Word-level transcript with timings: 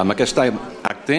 Amb 0.00 0.14
aquest 0.14 0.38
acte 0.40 1.16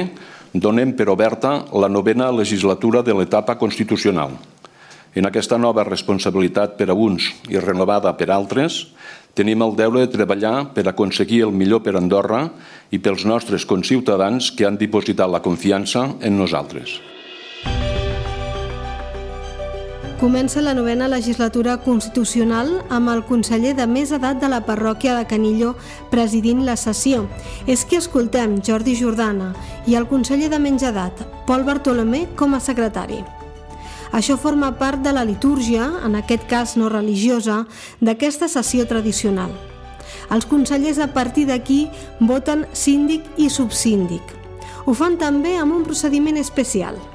donem 0.57 0.95
per 0.97 1.05
oberta 1.13 1.51
la 1.77 1.89
novena 1.89 2.31
legislatura 2.33 3.03
de 3.05 3.13
l'etapa 3.13 3.53
constitucional. 3.59 4.33
En 5.13 5.27
aquesta 5.27 5.59
nova 5.61 5.83
responsabilitat 5.85 6.79
per 6.79 6.87
a 6.89 6.95
uns 6.97 7.27
i 7.51 7.59
renovada 7.61 8.15
per 8.17 8.31
altres, 8.33 8.87
tenim 9.37 9.61
el 9.61 9.75
deure 9.77 10.01
de 10.01 10.09
treballar 10.09 10.71
per 10.73 10.87
aconseguir 10.89 11.43
el 11.45 11.53
millor 11.53 11.83
per 11.85 11.93
Andorra 11.99 12.47
i 12.89 12.97
pels 12.97 13.27
nostres 13.27 13.67
conciutadans 13.69 14.49
que 14.55 14.65
han 14.65 14.81
dipositat 14.81 15.29
la 15.29 15.43
confiança 15.45 16.07
en 16.19 16.39
nosaltres. 16.41 16.97
Comença 20.21 20.61
la 20.61 20.75
novena 20.77 21.07
legislatura 21.09 21.79
constitucional 21.81 22.67
amb 22.93 23.09
el 23.09 23.23
conseller 23.25 23.71
de 23.73 23.87
més 23.89 24.11
edat 24.13 24.37
de 24.37 24.45
la 24.53 24.59
parròquia 24.67 25.15
de 25.17 25.23
Canillo 25.25 25.71
presidint 26.11 26.59
la 26.61 26.75
sessió. 26.77 27.23
És 27.65 27.81
que 27.89 27.97
escoltem 27.97 28.59
Jordi 28.61 28.93
Jordana 28.99 29.47
i 29.89 29.95
el 29.97 30.05
conseller 30.05 30.51
de 30.53 30.59
menys 30.61 30.85
edat, 30.85 31.23
Pol 31.47 31.65
Bartolomé, 31.65 32.27
com 32.37 32.53
a 32.53 32.59
secretari. 32.61 33.17
Això 34.13 34.37
forma 34.37 34.69
part 34.77 35.01
de 35.01 35.09
la 35.17 35.23
litúrgia, 35.25 35.87
en 36.05 36.19
aquest 36.19 36.45
cas 36.45 36.75
no 36.77 36.91
religiosa, 36.93 37.63
d'aquesta 37.99 38.45
sessió 38.45 38.85
tradicional. 38.85 39.55
Els 40.29 40.45
consellers 40.45 40.99
a 41.01 41.07
partir 41.15 41.47
d'aquí 41.49 41.87
voten 42.19 42.67
síndic 42.73 43.25
i 43.41 43.49
subsíndic. 43.49 44.21
Ho 44.85 44.93
fan 44.93 45.17
també 45.17 45.55
amb 45.57 45.73
un 45.79 45.81
procediment 45.89 46.37
especial– 46.37 47.01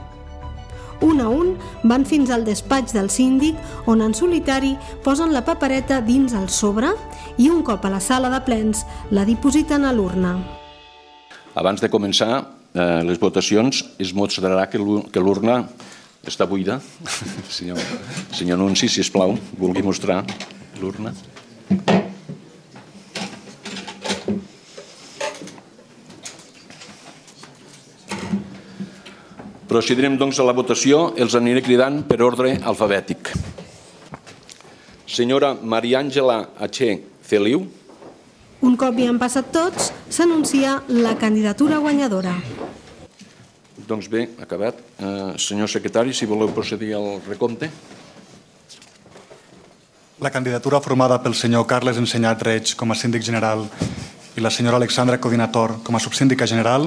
un 1.03 1.21
a 1.21 1.29
un 1.29 1.55
van 1.85 2.07
fins 2.07 2.31
al 2.31 2.45
despatx 2.47 2.95
del 2.97 3.11
síndic 3.11 3.57
on 3.87 4.03
en 4.05 4.15
solitari 4.15 4.75
posen 5.05 5.33
la 5.35 5.45
papereta 5.45 6.01
dins 6.01 6.35
el 6.37 6.49
sobre 6.49 6.93
i 7.37 7.51
un 7.51 7.63
cop 7.67 7.85
a 7.85 7.93
la 7.93 8.01
sala 8.01 8.31
de 8.33 8.41
plens 8.47 8.85
la 9.11 9.25
dipositen 9.25 9.85
a 9.85 9.93
l'urna. 9.93 10.37
Abans 11.57 11.81
de 11.81 11.91
començar 11.93 12.33
eh, 12.41 13.03
les 13.07 13.21
votacions 13.21 13.85
es 13.99 14.13
mostrarà 14.17 14.67
que 14.69 14.79
l'urna 14.79 15.63
està 16.27 16.47
buida. 16.47 16.81
senyor, 17.59 17.81
senyor 18.35 18.59
Nunci, 18.59 18.89
si 18.89 19.01
es 19.01 19.11
plau, 19.13 19.37
vulgui 19.59 19.85
mostrar 19.87 20.23
l'urna. 20.81 21.15
Procedirem 29.67 30.15
doncs 30.15 30.39
a 30.39 30.45
la 30.47 30.55
votació. 30.55 31.11
Els 31.19 31.35
aniré 31.35 31.59
cridant 31.67 32.05
per 32.07 32.21
ordre 32.23 32.53
alfabètic. 32.63 33.33
Senyora 35.11 35.57
Maria 35.59 35.99
Àngela 36.05 36.37
Atxé 36.63 37.01
Feliu. 37.27 37.65
Un 38.63 38.77
cop 38.79 38.95
hi 38.95 39.09
han 39.11 39.19
passat 39.19 39.51
tots, 39.53 39.91
s'anuncia 40.09 40.79
la 40.89 41.17
candidatura 41.19 41.81
guanyadora. 41.83 42.37
Doncs 43.87 44.07
bé, 44.11 44.29
acabat. 44.43 44.79
Eh, 44.99 45.35
senyor 45.39 45.69
secretari, 45.69 46.15
si 46.15 46.27
voleu 46.31 46.55
procedir 46.55 46.95
al 46.95 47.21
recompte. 47.27 47.71
La 50.23 50.31
candidatura 50.31 50.81
formada 50.81 51.19
pel 51.23 51.35
senyor 51.35 51.67
Carles 51.67 51.99
Ensenyat 51.99 52.43
Reig 52.43 52.77
com 52.79 52.91
a 52.91 52.97
síndic 52.97 53.23
general 53.23 53.67
i 54.37 54.41
la 54.41 54.51
senyora 54.51 54.79
Alexandra 54.79 55.19
Codinator 55.19 55.83
com 55.83 55.97
a 55.97 56.01
subsíndica 56.01 56.47
general 56.47 56.87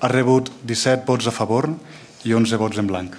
ha 0.00 0.08
rebut 0.08 0.48
17 0.64 1.04
vots 1.06 1.26
a 1.26 1.34
favor 1.34 1.68
i 2.24 2.34
11 2.34 2.58
vots 2.60 2.80
en 2.82 2.88
blanc. 2.90 3.14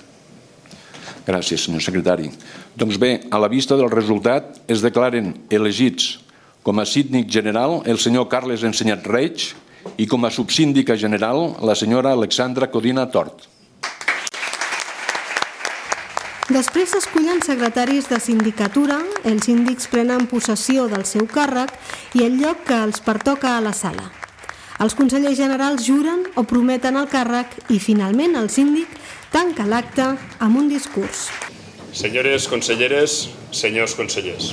Gràcies, 1.23 1.63
senyor 1.65 1.83
secretari. 1.83 2.29
Doncs 2.75 2.99
bé, 2.99 3.13
a 3.31 3.39
la 3.39 3.47
vista 3.51 3.77
del 3.79 3.91
resultat 3.91 4.59
es 4.67 4.83
declaren 4.83 5.33
elegits 5.49 6.17
com 6.63 6.79
a 6.79 6.85
síndic 6.87 7.29
general 7.31 7.81
el 7.85 7.99
senyor 7.99 8.29
Carles 8.31 8.63
Ensenyat 8.63 9.07
Reig 9.07 9.49
i 9.99 10.07
com 10.07 10.23
a 10.23 10.31
subsíndica 10.31 10.95
general 10.99 11.55
la 11.63 11.75
senyora 11.75 12.13
Alexandra 12.15 12.69
Codina 12.71 13.05
Tort. 13.11 13.49
Després 16.51 16.91
s'escullen 16.91 17.39
secretaris 17.41 18.09
de 18.11 18.19
sindicatura, 18.19 18.99
els 19.23 19.47
síndics 19.47 19.87
prenen 19.87 20.27
possessió 20.27 20.89
del 20.91 21.07
seu 21.07 21.23
càrrec 21.31 21.71
i 22.19 22.27
el 22.27 22.35
lloc 22.41 22.67
que 22.67 22.81
els 22.83 22.99
pertoca 23.01 23.55
a 23.55 23.63
la 23.63 23.71
sala. 23.73 24.11
Els 24.83 24.97
consellers 24.99 25.37
generals 25.39 25.85
juren 25.87 26.25
o 26.35 26.43
prometen 26.43 26.97
el 26.99 27.05
càrrec 27.07 27.53
i 27.71 27.77
finalment 27.79 28.33
el 28.35 28.49
síndic 28.51 28.91
tanca 29.31 29.63
l'acte 29.63 30.09
amb 30.43 30.59
un 30.59 30.67
discurs. 30.67 31.29
Senyores 31.95 32.49
conselleres, 32.51 33.29
senyors 33.55 33.93
consellers, 33.95 34.49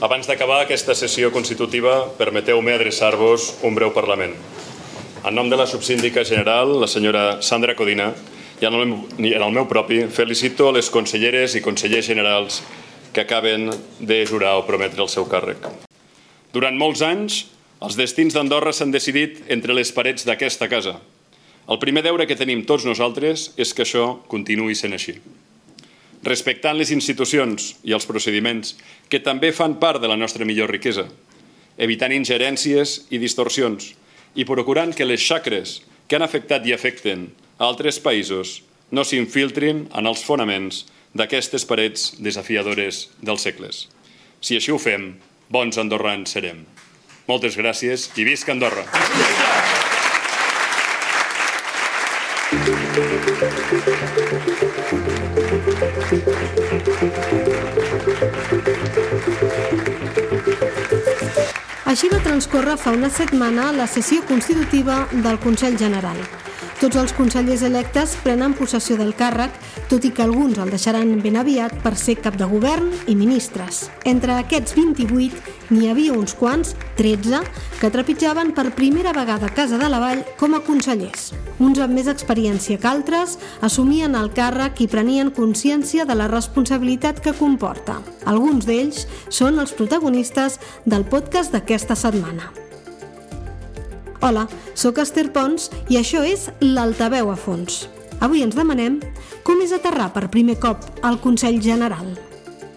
abans 0.00 0.30
d'acabar 0.30 0.62
aquesta 0.62 0.96
sessió 0.96 1.28
constitutiva, 1.34 2.06
permeteu-me 2.16 2.72
adreçar-vos 2.72 3.50
un 3.68 3.76
breu 3.76 3.92
Parlament. 3.92 4.32
En 5.24 5.36
nom 5.36 5.50
de 5.52 5.60
la 5.60 5.68
subsíndica 5.68 6.24
general, 6.24 6.78
la 6.80 6.88
senyora 6.88 7.42
Sandra 7.42 7.76
Codina, 7.76 8.14
i 8.62 8.64
en 8.64 8.74
el, 8.78 8.86
meu, 8.88 9.00
en 9.18 9.44
el 9.44 9.52
meu 9.52 9.68
propi, 9.68 10.06
felicito 10.08 10.70
les 10.72 10.88
conselleres 10.88 11.52
i 11.58 11.62
consellers 11.64 12.08
generals 12.08 12.62
que 13.12 13.26
acaben 13.26 13.68
de 14.00 14.24
jurar 14.24 14.56
o 14.56 14.64
prometre 14.64 15.04
el 15.04 15.12
seu 15.12 15.28
càrrec. 15.28 15.68
Durant 16.54 16.78
molts 16.80 17.04
anys, 17.04 17.44
els 17.82 17.96
destins 17.98 18.34
d'Andorra 18.34 18.72
s'han 18.72 18.92
decidit 18.94 19.42
entre 19.50 19.74
les 19.74 19.90
parets 19.92 20.24
d'aquesta 20.24 20.68
casa. 20.68 20.98
El 21.68 21.80
primer 21.80 22.04
deure 22.04 22.26
que 22.28 22.36
tenim 22.36 22.62
tots 22.68 22.84
nosaltres 22.84 23.50
és 23.56 23.72
que 23.74 23.84
això 23.84 24.20
continuï 24.28 24.76
sent 24.76 24.92
així. 24.92 25.16
Respectant 26.24 26.76
les 26.78 26.92
institucions 26.92 27.74
i 27.84 27.92
els 27.96 28.06
procediments 28.08 28.74
que 29.12 29.20
també 29.20 29.52
fan 29.52 29.78
part 29.80 30.00
de 30.00 30.08
la 30.08 30.16
nostra 30.16 30.44
millor 30.48 30.70
riquesa, 30.72 31.06
evitant 31.76 32.12
ingerències 32.12 33.02
i 33.10 33.20
distorsions 33.20 33.92
i 34.34 34.46
procurant 34.48 34.94
que 34.94 35.08
les 35.08 35.20
xacres 35.20 35.80
que 36.08 36.16
han 36.16 36.24
afectat 36.24 36.66
i 36.66 36.72
afecten 36.74 37.28
a 37.58 37.66
altres 37.68 38.00
països 38.00 38.60
no 38.90 39.04
s'infiltrin 39.04 39.86
en 39.92 40.06
els 40.06 40.22
fonaments 40.24 40.84
d'aquestes 41.14 41.64
parets 41.68 42.12
desafiadores 42.18 43.08
dels 43.22 43.44
segles. 43.46 43.84
Si 44.40 44.56
així 44.58 44.72
ho 44.74 44.78
fem, 44.78 45.14
bons 45.48 45.78
andorrans 45.80 46.34
serem. 46.36 46.64
Moltes 47.24 47.54
gràcies 47.56 48.10
i 48.20 48.24
visca 48.28 48.52
Andorra! 48.52 48.84
Així 61.88 62.10
va 62.12 62.18
transcórrer 62.20 62.76
fa 62.76 62.92
una 62.92 63.08
setmana 63.08 63.70
la 63.72 63.86
sessió 63.88 64.20
constitutiva 64.28 65.06
del 65.12 65.40
Consell 65.40 65.78
General. 65.80 66.20
Tots 66.84 66.98
els 67.00 67.14
consellers 67.16 67.62
electes 67.64 68.12
prenen 68.20 68.52
possessió 68.52 68.98
del 69.00 69.14
càrrec, 69.16 69.54
tot 69.88 70.04
i 70.04 70.10
que 70.12 70.20
alguns 70.20 70.58
el 70.60 70.68
deixaran 70.68 71.14
ben 71.24 71.38
aviat 71.40 71.78
per 71.80 71.94
ser 71.96 72.18
cap 72.20 72.34
de 72.36 72.44
govern 72.44 72.90
i 73.08 73.14
ministres. 73.16 73.86
Entre 74.04 74.34
aquests 74.36 74.74
28 74.76 75.70
n'hi 75.72 75.88
havia 75.88 76.12
uns 76.12 76.34
quants, 76.36 76.74
13, 76.98 77.40
que 77.80 77.88
trepitjaven 77.94 78.52
per 78.52 78.74
primera 78.76 79.14
vegada 79.16 79.48
a 79.48 79.54
Casa 79.56 79.78
de 79.80 79.88
la 79.88 80.02
Vall 80.02 80.20
com 80.36 80.58
a 80.58 80.60
consellers. 80.66 81.30
Uns 81.56 81.80
amb 81.80 81.96
més 81.96 82.10
experiència 82.12 82.76
que 82.76 82.90
altres 82.90 83.38
assumien 83.64 84.12
el 84.20 84.28
càrrec 84.36 84.82
i 84.84 84.88
prenien 84.92 85.32
consciència 85.32 86.04
de 86.04 86.18
la 86.20 86.28
responsabilitat 86.28 87.24
que 87.24 87.32
comporta. 87.38 88.02
Alguns 88.28 88.68
d'ells 88.68 89.06
són 89.32 89.56
els 89.56 89.72
protagonistes 89.72 90.60
del 90.84 91.08
podcast 91.08 91.56
d'aquesta 91.56 91.96
setmana. 91.96 92.52
Hola, 94.24 94.46
sóc 94.72 94.96
Esther 95.02 95.26
Pons 95.34 95.66
i 95.92 95.98
això 95.98 96.22
és 96.24 96.46
l'Altaveu 96.64 97.28
a 97.28 97.34
fons. 97.36 97.82
Avui 98.24 98.40
ens 98.40 98.54
demanem 98.56 98.94
com 99.44 99.60
és 99.60 99.74
aterrar 99.76 100.06
per 100.14 100.30
primer 100.32 100.54
cop 100.62 100.86
al 101.04 101.18
Consell 101.20 101.58
General. 101.60 102.06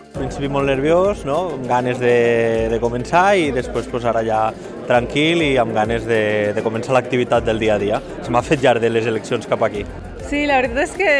Al 0.09 0.17
principi 0.17 0.49
molt 0.51 0.67
nerviós, 0.67 1.21
no? 1.23 1.37
amb 1.55 1.63
ganes 1.69 2.01
de, 2.03 2.67
de 2.73 2.81
començar 2.83 3.37
i 3.39 3.47
després 3.55 3.87
pues, 3.87 4.03
ara 4.11 4.25
ja 4.27 4.41
tranquil 4.91 5.45
i 5.45 5.53
amb 5.63 5.71
ganes 5.77 6.03
de, 6.09 6.51
de 6.51 6.65
començar 6.67 6.97
l'activitat 6.99 7.47
del 7.47 7.63
dia 7.63 7.79
a 7.79 7.81
dia. 7.85 8.03
Se 8.27 8.35
m'ha 8.35 8.43
fet 8.43 8.67
llarg 8.67 8.83
de 8.83 8.91
les 8.91 9.07
eleccions 9.07 9.47
cap 9.47 9.63
aquí. 9.63 9.87
Sí, 10.27 10.41
la 10.43 10.57
veritat 10.59 10.81
és 10.83 10.93
que 10.99 11.11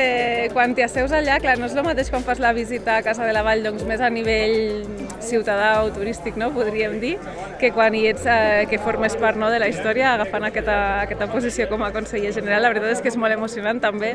quan 0.52 0.74
t'hi 0.76 0.84
asseus 0.84 1.14
allà, 1.16 1.38
clar, 1.40 1.56
no 1.62 1.70
és 1.70 1.76
el 1.78 1.86
mateix 1.86 2.10
quan 2.12 2.26
fas 2.28 2.42
la 2.44 2.52
visita 2.52 2.98
a 2.98 3.04
Casa 3.06 3.24
de 3.24 3.32
la 3.32 3.44
Vall, 3.46 3.64
doncs 3.64 3.86
més 3.88 4.02
a 4.04 4.10
nivell 4.12 4.84
ciutadà 5.24 5.84
o 5.86 5.92
turístic, 5.96 6.36
no? 6.36 6.50
podríem 6.52 6.98
dir, 7.00 7.14
que 7.60 7.72
quan 7.72 7.96
hi 7.96 8.06
ets, 8.10 8.26
eh, 8.28 8.66
que 8.70 8.80
formes 8.84 9.16
part 9.20 9.40
no, 9.40 9.48
de 9.52 9.62
la 9.64 9.70
història 9.72 10.14
agafant 10.14 10.48
aquesta, 10.50 10.78
aquesta 11.06 11.30
posició 11.32 11.70
com 11.72 11.86
a 11.88 11.92
conseller 11.96 12.34
general. 12.36 12.66
La 12.66 12.74
veritat 12.74 12.98
és 12.98 13.04
que 13.04 13.12
és 13.12 13.18
molt 13.20 13.36
emocionant 13.36 13.80
també 13.84 14.14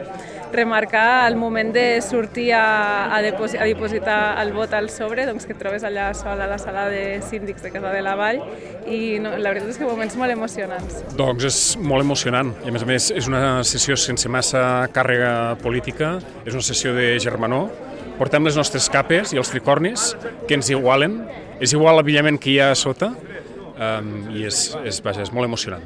remarcar 0.52 1.26
el 1.28 1.38
moment 1.40 1.72
de 1.72 1.86
sortir 2.04 2.50
a, 2.56 3.08
a, 3.08 3.22
deposi, 3.24 3.56
a 3.56 3.68
dipositar 3.68 4.18
el 4.42 4.52
vot 4.52 4.76
al 4.76 4.90
sobre, 4.92 5.24
doncs 5.28 5.48
que 5.48 5.56
et 5.56 5.60
trobes 5.62 5.88
allà 5.88 6.10
sol 6.16 6.40
a 6.40 6.50
la 6.50 6.60
sala 6.60 6.88
de 6.92 7.22
síndics 7.24 7.64
de 7.64 7.72
Casa 7.72 7.92
de 7.96 8.04
la 8.04 8.14
Vall 8.20 8.42
i 8.84 9.18
no, 9.22 9.34
la 9.38 9.54
veritat 9.54 9.72
és 9.72 9.80
que 9.80 9.88
moments 9.88 10.16
molt 10.20 10.36
emocionants. 10.36 11.00
Doncs 11.16 11.48
és 11.48 11.62
molt 11.80 12.04
emocionant 12.04 12.52
i 12.60 12.68
a 12.68 12.76
més 12.76 12.84
a 12.84 12.92
més 12.92 13.10
és 13.16 13.30
una 13.30 13.42
sessió 13.66 13.96
sense 13.96 14.28
massa 14.32 14.62
càrrega 14.88 15.56
política, 15.62 16.17
és 16.46 16.55
una 16.55 16.64
sessió 16.67 16.94
de 16.96 17.19
germanó. 17.20 17.69
portem 18.19 18.44
les 18.44 18.56
nostres 18.56 18.88
capes 18.93 19.32
i 19.32 19.38
els 19.40 19.50
tricornis 19.50 20.12
que 20.46 20.55
ens 20.55 20.69
igualen, 20.70 21.25
és 21.61 21.73
igual 21.73 21.96
l'avillament 21.96 22.38
que 22.38 22.50
hi 22.50 22.58
ha 22.61 22.70
a 22.70 22.79
sota 22.79 23.08
um, 23.11 24.14
i 24.37 24.44
és, 24.46 24.76
és, 24.84 25.02
vaja, 25.02 25.23
és 25.23 25.32
molt 25.32 25.49
emocionant. 25.49 25.82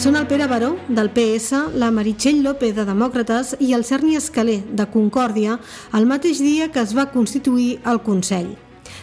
Són 0.00 0.16
el 0.16 0.24
Pere 0.24 0.46
Baró, 0.48 0.70
del 0.88 1.10
PS, 1.12 1.58
la 1.76 1.90
Meritxell 1.92 2.38
López, 2.40 2.72
de 2.72 2.86
Demòcrates, 2.88 3.50
i 3.60 3.74
el 3.76 3.84
Cerni 3.84 4.16
Escaler, 4.16 4.62
de 4.72 4.86
Concòrdia, 4.88 5.58
el 5.92 6.08
mateix 6.08 6.40
dia 6.40 6.70
que 6.72 6.80
es 6.80 6.96
va 6.96 7.10
constituir 7.12 7.74
el 7.84 8.00
Consell. 8.06 8.54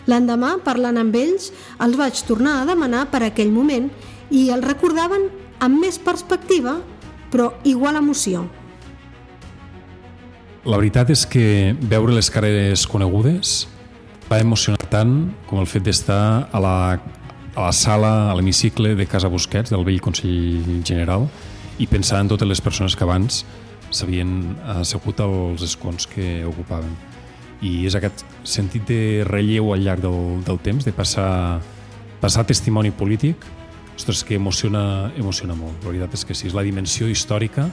L'endemà, 0.08 0.58
parlant 0.64 0.98
amb 1.02 1.16
ells, 1.20 1.52
els 1.84 1.98
vaig 2.00 2.22
tornar 2.28 2.62
a 2.62 2.68
demanar 2.70 3.08
per 3.12 3.26
aquell 3.28 3.52
moment 3.52 3.90
i 4.32 4.48
els 4.56 4.64
recordaven 4.64 5.28
amb 5.64 5.82
més 5.82 6.00
perspectiva, 6.00 6.78
però 7.32 7.52
igual 7.68 8.00
emoció. 8.00 8.46
La 10.68 10.80
veritat 10.80 11.12
és 11.14 11.26
que 11.28 11.76
veure 11.92 12.16
les 12.16 12.30
cares 12.32 12.86
conegudes 12.92 13.68
va 14.28 14.42
emocionar 14.44 14.90
tant 14.92 15.14
com 15.48 15.62
el 15.62 15.70
fet 15.70 15.86
d'estar 15.88 16.48
a 16.52 16.60
la, 16.64 16.76
a 17.56 17.62
la 17.62 17.72
sala, 17.72 18.32
a 18.32 18.36
l'hemicicle 18.36 18.92
de 18.96 19.08
Casa 19.08 19.32
Busquets, 19.32 19.72
del 19.72 19.86
vell 19.88 20.02
Consell 20.04 20.82
General, 20.84 21.28
i 21.80 21.88
pensar 21.88 22.20
en 22.24 22.32
totes 22.32 22.48
les 22.50 22.64
persones 22.64 22.96
que 22.96 23.06
abans 23.08 23.44
s'havien 23.96 24.58
assegut 24.76 25.22
als 25.24 25.64
escons 25.64 26.08
que 26.12 26.44
ocupaven. 26.48 26.92
I 27.64 27.88
és 27.88 27.96
aquest 27.96 28.26
sentit 28.48 28.88
de 28.88 29.02
relleu 29.28 29.74
al 29.74 29.84
llarg 29.84 30.04
del, 30.06 30.42
del 30.48 30.60
temps, 30.64 30.88
de 30.88 30.94
passar, 30.96 31.60
passar 32.22 32.46
testimoni 32.48 32.94
polític, 32.96 33.44
ostres, 33.98 34.24
que 34.24 34.38
emociona, 34.40 35.12
emociona 35.18 35.58
molt. 35.58 35.84
La 35.84 35.92
veritat 35.92 36.16
és 36.16 36.26
que 36.26 36.38
sí, 36.38 36.48
és 36.48 36.56
la 36.56 36.64
dimensió 36.66 37.10
històrica 37.12 37.68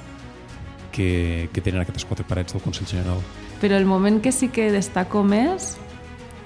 que, 0.94 1.48
que 1.52 1.62
tenen 1.62 1.84
aquestes 1.84 2.06
quatre 2.08 2.26
parets 2.26 2.56
del 2.56 2.62
Consell 2.64 2.90
General. 2.90 3.22
Però 3.62 3.78
el 3.78 3.86
moment 3.86 4.20
que 4.22 4.32
sí 4.34 4.50
que 4.52 4.70
destaco 4.74 5.22
més 5.24 5.74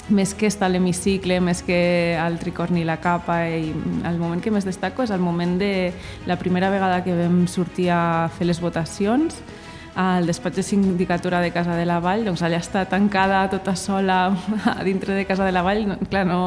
més 0.08 0.32
que 0.32 0.48
estar 0.48 0.69
a 0.69 0.72
l'hemicicle, 0.72 1.36
més 1.44 1.60
que 1.62 2.16
al 2.16 2.38
tricorni 2.40 2.84
la 2.88 2.96
capa, 3.00 3.42
i 3.48 3.69
el 4.08 4.19
moment 4.20 4.40
que 4.40 4.50
més 4.50 4.64
destaco 4.64 5.04
és 5.04 5.12
el 5.12 5.20
moment 5.20 5.58
de 5.60 5.92
la 6.26 6.38
primera 6.40 6.70
vegada 6.72 7.02
que 7.04 7.12
vam 7.12 7.42
sortir 7.46 7.90
a 7.92 8.30
fer 8.38 8.48
les 8.48 8.60
votacions, 8.64 9.36
al 9.98 10.28
despatx 10.28 10.54
de 10.54 10.62
sindicatura 10.62 11.40
de 11.40 11.50
Casa 11.50 11.74
de 11.74 11.84
la 11.84 11.98
Vall, 11.98 12.20
doncs 12.22 12.44
allà 12.46 12.60
està 12.62 12.84
tancada 12.86 13.40
tota 13.50 13.72
sola 13.74 14.18
a 14.70 14.84
dintre 14.86 15.16
de 15.16 15.24
Casa 15.26 15.42
de 15.42 15.50
la 15.50 15.64
Vall, 15.66 15.88
no, 15.90 15.96
clar, 16.06 16.22
no, 16.28 16.38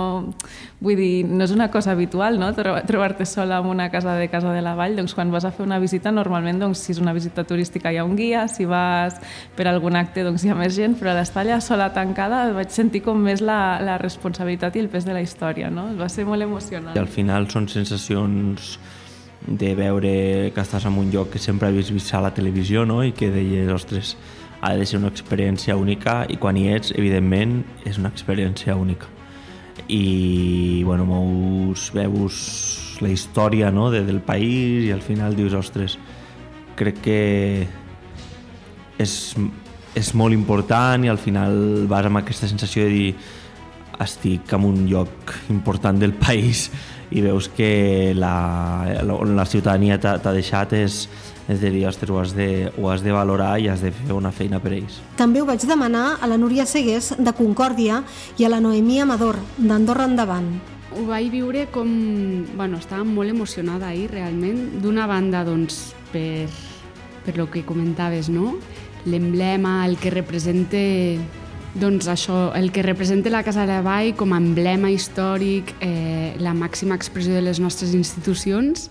vull 0.80 0.96
dir, 0.96 1.26
no 1.28 1.44
és 1.44 1.52
una 1.52 1.68
cosa 1.74 1.92
habitual, 1.92 2.40
no?, 2.40 2.54
trobar-te 2.56 3.28
sola 3.28 3.58
en 3.60 3.68
una 3.68 3.90
casa 3.92 4.14
de 4.16 4.30
Casa 4.32 4.54
de 4.56 4.62
la 4.64 4.72
Vall, 4.80 4.96
doncs 4.96 5.12
quan 5.18 5.34
vas 5.36 5.44
a 5.44 5.52
fer 5.52 5.66
una 5.66 5.82
visita, 5.84 6.16
normalment, 6.16 6.64
doncs, 6.64 6.86
si 6.86 6.96
és 6.96 7.04
una 7.04 7.12
visita 7.12 7.44
turística 7.44 7.92
hi 7.92 8.00
ha 8.00 8.08
un 8.08 8.16
guia, 8.16 8.46
si 8.48 8.64
vas 8.64 9.20
per 9.60 9.68
algun 9.68 10.00
acte, 10.00 10.24
doncs 10.24 10.48
hi 10.48 10.54
ha 10.54 10.56
més 10.56 10.80
gent, 10.80 10.96
però 10.96 11.12
l'estar 11.18 11.44
allà 11.44 11.60
sola 11.60 11.90
tancada 11.92 12.46
vaig 12.56 12.72
sentir 12.72 13.04
com 13.04 13.20
més 13.20 13.44
la, 13.44 13.82
la 13.84 14.00
responsabilitat 14.00 14.80
i 14.80 14.86
el 14.86 14.88
pes 14.96 15.04
de 15.04 15.20
la 15.20 15.28
història, 15.28 15.68
no? 15.68 15.90
Va 16.00 16.08
ser 16.08 16.24
molt 16.24 16.48
emocionant. 16.48 16.96
I 16.96 17.04
al 17.04 17.12
final 17.12 17.52
són 17.52 17.68
sensacions 17.68 18.78
de 19.48 19.74
veure 19.76 20.52
que 20.54 20.62
estàs 20.62 20.86
en 20.86 20.98
un 21.00 21.10
lloc 21.12 21.32
que 21.34 21.40
sempre 21.42 21.70
havies 21.70 21.92
vist 21.94 22.14
a 22.14 22.22
la 22.22 22.34
televisió 22.34 22.86
no? 22.86 23.02
i 23.04 23.12
que 23.16 23.32
deies, 23.34 23.72
ostres, 23.74 24.16
ha 24.62 24.76
de 24.78 24.86
ser 24.86 25.00
una 25.00 25.10
experiència 25.10 25.76
única 25.78 26.22
i 26.30 26.38
quan 26.38 26.58
hi 26.58 26.68
ets, 26.76 26.94
evidentment, 26.94 27.62
és 27.86 27.98
una 27.98 28.12
experiència 28.14 28.76
única. 28.78 29.10
I, 29.90 30.84
bueno, 30.86 31.08
mous, 31.10 31.90
veus 31.96 32.38
la 33.02 33.10
història 33.10 33.72
no? 33.74 33.90
de, 33.90 34.04
del 34.06 34.22
país 34.22 34.86
i 34.86 34.94
al 34.94 35.02
final 35.02 35.36
dius, 35.36 35.58
ostres, 35.58 35.98
crec 36.78 37.02
que 37.02 37.20
és, 39.02 39.14
és 39.98 40.14
molt 40.14 40.38
important 40.38 41.04
i 41.06 41.10
al 41.10 41.20
final 41.20 41.88
vas 41.90 42.06
amb 42.06 42.22
aquesta 42.22 42.50
sensació 42.52 42.86
de 42.86 42.94
dir 42.94 43.14
estic 44.02 44.54
en 44.54 44.66
un 44.66 44.86
lloc 44.90 45.34
important 45.54 46.00
del 46.02 46.14
país 46.18 46.70
i 47.12 47.22
veus 47.22 47.50
que 47.52 48.14
la, 48.16 48.88
on 49.04 49.36
la 49.36 49.46
ciutadania 49.46 50.00
t'ha 50.00 50.32
deixat 50.32 50.74
és, 50.78 51.04
és 51.52 51.60
de 51.60 51.72
dir, 51.74 51.84
ostres, 51.90 52.12
ho 52.12 52.20
has, 52.22 52.36
de, 52.38 52.72
ho 52.78 52.90
has 52.92 53.04
de 53.04 53.12
valorar 53.12 53.58
i 53.60 53.68
has 53.72 53.84
de 53.84 53.92
fer 53.92 54.16
una 54.16 54.32
feina 54.32 54.62
per 54.64 54.74
ells. 54.78 55.02
També 55.20 55.42
ho 55.42 55.48
vaig 55.50 55.64
demanar 55.68 56.18
a 56.22 56.30
la 56.32 56.40
Núria 56.40 56.66
Segués, 56.66 57.12
de 57.20 57.34
Concòrdia, 57.36 58.02
i 58.40 58.48
a 58.48 58.52
la 58.52 58.62
Noemí 58.64 59.02
Amador, 59.04 59.40
d'Andorra 59.58 60.08
Endavant. 60.08 60.54
Ho 60.96 61.06
vaig 61.08 61.30
viure 61.32 61.68
com... 61.72 61.92
Bueno, 62.56 62.80
estava 62.80 63.04
molt 63.08 63.32
emocionada 63.32 63.92
ahir, 63.92 64.10
realment. 64.12 64.82
D'una 64.84 65.08
banda, 65.08 65.44
doncs, 65.48 65.94
per, 66.12 66.48
per 67.26 67.38
lo 67.38 67.50
que 67.52 67.66
comentaves, 67.68 68.32
no? 68.32 68.58
L'emblema, 69.08 69.82
el 69.88 69.98
que 69.98 70.12
representa 70.14 70.80
doncs 71.74 72.10
això, 72.12 72.52
el 72.58 72.72
que 72.76 72.84
representa 72.84 73.32
la 73.32 73.44
Casa 73.44 73.64
de 73.64 73.72
la 73.72 73.82
Vall 73.86 74.12
com 74.20 74.34
a 74.34 74.40
emblema 74.42 74.92
històric, 74.92 75.76
eh, 75.80 76.36
la 76.40 76.54
màxima 76.54 76.96
expressió 76.96 77.34
de 77.34 77.42
les 77.46 77.62
nostres 77.64 77.94
institucions 77.96 78.90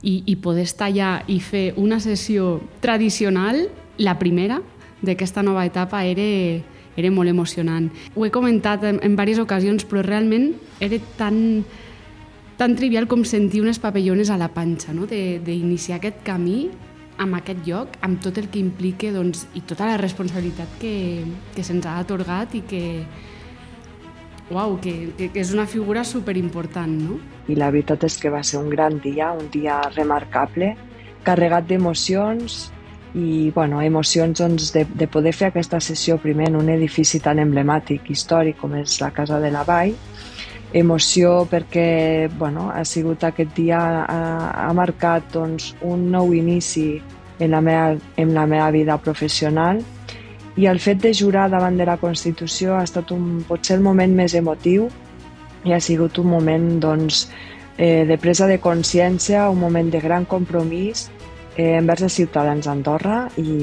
i, 0.00 0.22
i 0.24 0.36
poder 0.36 0.64
estar 0.64 0.88
allà 0.88 1.22
i 1.28 1.38
fer 1.44 1.74
una 1.76 2.00
sessió 2.00 2.60
tradicional, 2.80 3.66
la 3.98 4.16
primera 4.18 4.62
d'aquesta 5.02 5.42
nova 5.44 5.66
etapa, 5.68 6.04
era, 6.08 6.24
era 6.96 7.10
molt 7.12 7.28
emocionant. 7.28 7.90
Ho 8.16 8.24
he 8.24 8.32
comentat 8.32 8.86
en, 8.88 9.02
en 9.02 9.12
diverses 9.12 9.42
ocasions, 9.42 9.84
però 9.84 10.00
realment 10.06 10.54
era 10.80 10.96
tan, 11.18 11.66
tan 12.56 12.78
trivial 12.80 13.10
com 13.10 13.26
sentir 13.28 13.60
unes 13.60 13.78
papellones 13.82 14.30
a 14.30 14.38
la 14.40 14.48
panxa, 14.54 14.94
no? 14.96 15.04
d'iniciar 15.06 16.00
aquest 16.00 16.24
camí 16.24 16.70
amb 17.20 17.36
aquest 17.36 17.66
lloc, 17.66 17.96
amb 18.02 18.20
tot 18.22 18.38
el 18.40 18.48
que 18.52 18.60
implica 18.60 19.12
doncs, 19.12 19.46
i 19.58 19.62
tota 19.68 19.86
la 19.90 19.98
responsabilitat 20.00 20.78
que, 20.80 20.94
que 21.54 21.64
se'ns 21.66 21.86
ha 21.86 21.98
atorgat 22.00 22.56
i 22.58 22.62
que, 22.68 22.82
uau, 24.52 24.78
que, 24.82 24.94
que, 25.18 25.30
és 25.38 25.52
una 25.54 25.66
figura 25.66 26.04
superimportant, 26.08 26.94
no? 27.04 27.18
I 27.50 27.58
la 27.58 27.70
veritat 27.74 28.06
és 28.08 28.18
que 28.20 28.32
va 28.32 28.42
ser 28.46 28.60
un 28.62 28.70
gran 28.72 29.00
dia, 29.02 29.32
un 29.36 29.50
dia 29.52 29.80
remarcable, 29.94 30.74
carregat 31.26 31.68
d'emocions 31.68 32.70
i 33.14 33.50
bueno, 33.52 33.82
emocions 33.84 34.40
doncs, 34.40 34.70
de, 34.72 34.86
de 34.88 35.06
poder 35.06 35.34
fer 35.36 35.50
aquesta 35.50 35.82
sessió 35.84 36.16
primer 36.18 36.48
en 36.48 36.56
un 36.62 36.70
edifici 36.72 37.20
tan 37.20 37.42
emblemàtic, 37.42 38.08
històric 38.10 38.58
com 38.62 38.74
és 38.78 38.96
la 39.02 39.12
Casa 39.12 39.40
de 39.42 39.50
la 39.52 39.66
Vall, 39.68 39.92
emoció 40.72 41.46
perquè 41.50 42.28
bueno, 42.38 42.70
ha 42.72 42.84
sigut 42.84 43.24
aquest 43.24 43.52
dia, 43.56 43.80
ha, 44.02 44.22
ha 44.66 44.72
marcat 44.72 45.28
doncs, 45.34 45.74
un 45.82 46.10
nou 46.10 46.32
inici 46.34 47.02
en 47.38 47.50
la, 47.50 47.60
meva, 47.60 47.96
en 48.16 48.34
la 48.34 48.46
meva 48.46 48.70
vida 48.70 48.96
professional 48.98 49.82
i 50.56 50.66
el 50.68 50.80
fet 50.80 51.00
de 51.04 51.14
jurar 51.16 51.48
davant 51.50 51.78
de 51.78 51.86
la 51.88 51.96
Constitució 52.00 52.76
ha 52.76 52.84
estat 52.84 53.12
un, 53.12 53.42
potser 53.48 53.78
el 53.78 53.84
moment 53.84 54.12
més 54.16 54.34
emotiu 54.36 54.88
i 55.64 55.72
ha 55.72 55.80
sigut 55.80 56.18
un 56.18 56.28
moment 56.32 56.68
doncs, 56.82 57.26
eh, 57.78 58.04
de 58.08 58.18
presa 58.18 58.48
de 58.50 58.58
consciència, 58.60 59.48
un 59.50 59.60
moment 59.60 59.90
de 59.92 60.00
gran 60.00 60.26
compromís 60.28 61.08
eh, 61.56 61.76
envers 61.78 62.02
els 62.08 62.18
ciutadans 62.20 62.66
d'Andorra 62.66 63.22
i, 63.36 63.56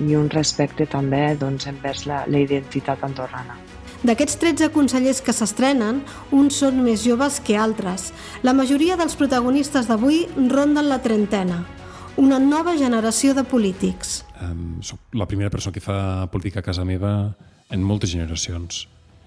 i 0.00 0.16
un 0.16 0.30
respecte 0.32 0.86
també 0.86 1.34
doncs, 1.40 1.66
envers 1.68 2.06
la, 2.08 2.24
la 2.28 2.40
identitat 2.40 3.04
andorrana. 3.04 3.58
D'aquests 4.00 4.38
13 4.40 4.70
consellers 4.72 5.18
que 5.20 5.32
s'estrenen, 5.36 5.98
uns 6.32 6.56
són 6.62 6.78
més 6.80 7.02
joves 7.04 7.36
que 7.44 7.58
altres. 7.60 8.06
La 8.40 8.54
majoria 8.56 8.94
dels 8.96 9.12
protagonistes 9.12 9.90
d'avui 9.90 10.22
ronden 10.48 10.88
la 10.88 11.02
trentena. 11.04 11.58
Una 12.16 12.38
nova 12.40 12.72
generació 12.80 13.34
de 13.36 13.44
polítics. 13.44 14.22
Um, 14.40 14.78
soc 14.80 15.12
la 15.12 15.26
primera 15.28 15.52
persona 15.52 15.76
que 15.76 15.84
fa 15.84 16.24
política 16.32 16.62
a 16.62 16.64
casa 16.64 16.86
meva 16.88 17.34
en 17.68 17.84
moltes 17.84 18.14
generacions. 18.14 18.86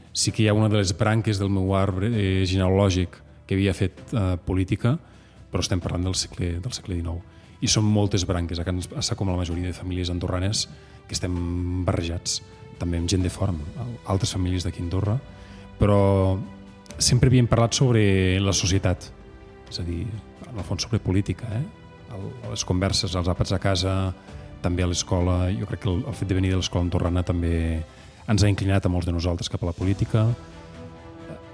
Sí 0.10 0.34
que 0.34 0.42
hi 0.42 0.50
ha 0.50 0.58
una 0.58 0.72
de 0.74 0.82
les 0.82 0.96
branques 0.98 1.38
del 1.38 1.54
meu 1.54 1.76
arbre 1.78 2.10
eh, 2.10 2.42
genealògic 2.50 3.20
que 3.46 3.54
havia 3.54 3.78
fet 3.78 4.02
uh, 4.10 4.40
política, 4.42 4.96
però 5.54 5.62
estem 5.62 5.86
parlant 5.86 6.10
del 6.10 6.18
segle, 6.18 6.56
del 6.66 6.74
segle 6.74 6.98
XIX. 6.98 7.22
I 7.62 7.70
són 7.70 7.86
moltes 7.86 8.26
branques, 8.26 8.58
a 8.58 8.66
casa 8.66 9.16
com 9.16 9.30
la 9.30 9.38
majoria 9.38 9.70
de 9.70 9.78
famílies 9.78 10.10
andorranes, 10.10 10.66
que 11.06 11.14
estem 11.14 11.38
barrejats 11.86 12.42
també 12.84 13.00
amb 13.00 13.10
gent 13.10 13.24
de 13.24 13.32
amb 13.48 14.10
altres 14.12 14.36
famílies 14.36 14.68
d'aquí 14.68 14.82
a 14.82 14.84
Andorra, 14.84 15.18
però 15.80 16.38
sempre 17.00 17.32
havíem 17.32 17.48
parlat 17.48 17.74
sobre 17.74 18.40
la 18.40 18.54
societat, 18.54 19.10
és 19.70 19.80
a 19.80 19.84
dir, 19.88 20.04
en 20.50 20.58
el 20.60 20.68
fons 20.68 20.84
sobre 20.84 21.00
política, 21.00 21.48
eh? 21.56 21.64
les 22.52 22.64
converses, 22.64 23.16
als 23.16 23.28
àpats 23.28 23.54
a 23.56 23.60
casa, 23.60 24.14
també 24.62 24.84
a 24.84 24.88
l'escola, 24.88 25.50
jo 25.52 25.66
crec 25.66 25.82
que 25.84 25.90
el, 25.90 26.04
el 26.08 26.14
fet 26.16 26.30
de 26.30 26.36
venir 26.38 26.52
de 26.54 26.60
l'escola 26.60 26.86
andorrana 26.86 27.24
també 27.26 27.82
ens 28.30 28.44
ha 28.44 28.52
inclinat 28.52 28.86
a 28.86 28.92
molts 28.92 29.08
de 29.10 29.16
nosaltres 29.16 29.50
cap 29.50 29.64
a 29.64 29.72
la 29.72 29.74
política. 29.76 30.28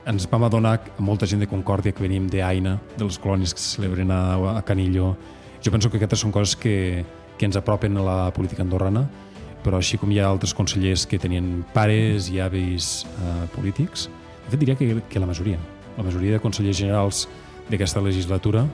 Ens 0.10 0.28
vam 0.30 0.44
adonar 0.46 0.76
a 0.98 1.06
molta 1.06 1.26
gent 1.30 1.42
de 1.42 1.48
Concòrdia 1.50 1.94
que 1.96 2.04
veníem 2.04 2.28
d'Aina, 2.30 2.76
de 2.98 3.08
les 3.08 3.18
colònies 3.22 3.56
que 3.56 3.62
se 3.62 3.78
celebren 3.78 4.12
a, 4.12 4.58
a 4.58 4.62
Canillo. 4.68 5.16
Jo 5.64 5.72
penso 5.72 5.90
que 5.90 5.98
aquestes 5.98 6.22
són 6.26 6.36
coses 6.36 6.58
que, 6.60 7.06
que 7.38 7.48
ens 7.48 7.58
apropen 7.58 7.98
a 7.98 8.06
la 8.06 8.20
política 8.36 8.66
andorrana 8.66 9.08
però 9.64 9.80
així 9.80 10.00
com 10.00 10.12
hi 10.12 10.20
ha 10.20 10.30
altres 10.30 10.54
consellers 10.56 11.06
que 11.10 11.20
tenien 11.20 11.64
pares 11.74 12.30
i 12.32 12.40
avis 12.44 13.04
eh, 13.10 13.46
polítics, 13.56 14.08
de 14.46 14.54
fet 14.54 14.64
diria 14.64 14.78
que, 14.80 15.02
que 15.10 15.22
la 15.22 15.30
majoria, 15.30 15.60
la 15.98 16.06
majoria 16.06 16.38
de 16.38 16.44
consellers 16.44 16.80
generals 16.80 17.28
d'aquesta 17.70 18.02
legislatura 18.02 18.66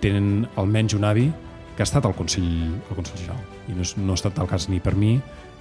tenen 0.00 0.46
almenys 0.60 0.94
un 0.94 1.04
avi 1.08 1.30
que 1.76 1.82
ha 1.82 1.88
estat 1.88 2.06
al 2.08 2.14
Consell, 2.16 2.46
al 2.88 2.96
Consell 2.96 3.18
General 3.20 3.42
i 3.68 3.74
no, 3.76 3.84
no 4.04 4.14
ha 4.14 4.18
estat 4.18 4.38
el 4.40 4.48
cas 4.48 4.68
ni 4.72 4.80
per 4.80 4.94
mi 4.96 5.16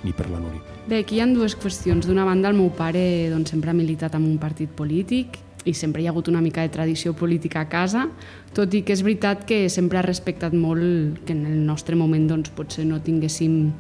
ni 0.06 0.14
per 0.14 0.30
la 0.30 0.40
Núria. 0.40 0.62
Bé, 0.86 1.00
aquí 1.02 1.18
hi 1.18 1.22
ha 1.24 1.26
dues 1.26 1.56
qüestions. 1.58 2.06
D'una 2.06 2.28
banda, 2.28 2.52
el 2.52 2.58
meu 2.60 2.70
pare 2.78 3.02
doncs, 3.32 3.50
sempre 3.56 3.72
ha 3.72 3.76
militat 3.78 4.14
en 4.16 4.28
un 4.28 4.38
partit 4.38 4.70
polític 4.70 5.40
i 5.66 5.74
sempre 5.74 6.04
hi 6.04 6.06
ha 6.06 6.12
hagut 6.14 6.30
una 6.30 6.44
mica 6.46 6.62
de 6.62 6.70
tradició 6.70 7.16
política 7.18 7.64
a 7.64 7.70
casa, 7.70 8.06
tot 8.54 8.74
i 8.78 8.84
que 8.86 8.94
és 8.94 9.02
veritat 9.02 9.48
que 9.50 9.66
sempre 9.74 9.98
ha 9.98 10.06
respectat 10.06 10.54
molt 10.54 11.24
que 11.26 11.34
en 11.34 11.42
el 11.50 11.64
nostre 11.66 11.98
moment 11.98 12.28
doncs, 12.30 12.54
potser 12.54 12.86
no 12.86 13.02
tinguéssim 13.02 13.74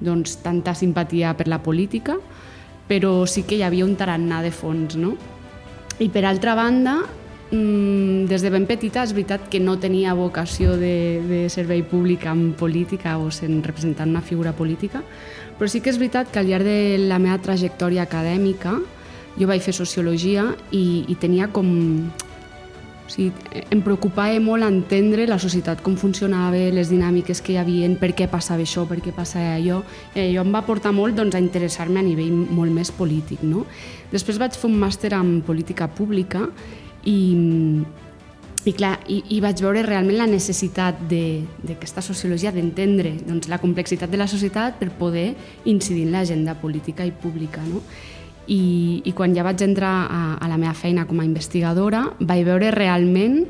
doncs, 0.00 0.38
tanta 0.44 0.74
simpatia 0.74 1.34
per 1.36 1.48
la 1.48 1.62
política, 1.62 2.16
però 2.86 3.26
sí 3.26 3.44
que 3.44 3.56
hi 3.58 3.64
havia 3.66 3.86
un 3.86 3.96
tarannà 3.96 4.42
de 4.44 4.52
fons. 4.54 4.96
No? 4.96 5.16
I 5.98 6.08
per 6.12 6.24
altra 6.24 6.54
banda, 6.54 6.98
mm, 7.50 8.26
des 8.28 8.42
de 8.42 8.50
ben 8.50 8.66
petita 8.66 9.02
és 9.02 9.14
veritat 9.16 9.48
que 9.48 9.60
no 9.60 9.78
tenia 9.78 10.14
vocació 10.14 10.76
de, 10.76 11.22
de 11.26 11.40
servei 11.48 11.82
públic 11.82 12.26
en 12.26 12.52
política 12.52 13.16
o 13.18 13.30
sent 13.30 13.62
representant 13.64 14.10
una 14.10 14.22
figura 14.22 14.52
política, 14.52 15.02
però 15.58 15.68
sí 15.68 15.80
que 15.80 15.90
és 15.90 15.98
veritat 15.98 16.30
que 16.30 16.38
al 16.38 16.50
llarg 16.50 16.64
de 16.64 16.98
la 17.08 17.18
meva 17.18 17.38
trajectòria 17.38 18.04
acadèmica 18.04 18.76
jo 19.36 19.48
vaig 19.48 19.62
fer 19.64 19.74
sociologia 19.76 20.50
i, 20.70 21.04
i 21.08 21.14
tenia 21.20 21.48
com... 21.52 22.10
O 23.06 23.10
sigui, 23.10 23.30
em 23.70 23.80
preocupava 23.86 24.38
molt 24.42 24.66
entendre 24.66 25.28
la 25.30 25.38
societat, 25.38 25.82
com 25.84 25.94
funcionava, 25.96 26.58
les 26.74 26.90
dinàmiques 26.90 27.40
que 27.40 27.54
hi 27.54 27.60
havia, 27.60 27.88
per 28.00 28.10
què 28.18 28.26
passava 28.30 28.64
això, 28.66 28.82
per 28.88 28.98
què 29.04 29.14
passava 29.14 29.54
allò. 29.54 29.82
I 30.14 30.24
allò 30.24 30.46
em 30.46 30.56
va 30.56 30.64
portar 30.66 30.92
molt 30.96 31.14
doncs, 31.18 31.36
a 31.38 31.42
interessar-me 31.42 32.02
a 32.02 32.06
nivell 32.06 32.34
molt 32.34 32.74
més 32.74 32.90
polític. 32.90 33.44
No? 33.46 33.66
Després 34.10 34.40
vaig 34.42 34.58
fer 34.58 34.70
un 34.70 34.80
màster 34.80 35.12
en 35.14 35.38
política 35.46 35.86
pública 35.86 36.48
i, 37.06 37.20
i, 38.66 38.74
clar, 38.74 38.96
i, 39.06 39.20
i 39.36 39.40
vaig 39.44 39.62
veure 39.62 39.86
realment 39.86 40.18
la 40.18 40.26
necessitat 40.30 41.06
d'aquesta 41.06 42.02
de, 42.02 42.06
sociologia 42.08 42.50
d'entendre 42.50 43.14
doncs, 43.22 43.46
la 43.52 43.60
complexitat 43.62 44.10
de 44.10 44.18
la 44.18 44.26
societat 44.26 44.80
per 44.80 44.90
poder 44.98 45.28
incidir 45.64 46.08
en 46.08 46.14
l'agenda 46.18 46.58
política 46.58 47.06
i 47.06 47.14
pública. 47.14 47.62
No? 47.70 47.84
I, 48.46 49.02
i 49.04 49.12
quan 49.16 49.34
ja 49.36 49.44
vaig 49.46 49.62
entrar 49.66 49.94
a, 50.06 50.20
a 50.40 50.48
la 50.50 50.58
meva 50.60 50.74
feina 50.74 51.06
com 51.06 51.20
a 51.20 51.26
investigadora 51.26 52.04
vaig 52.20 52.44
veure 52.46 52.70
realment 52.74 53.42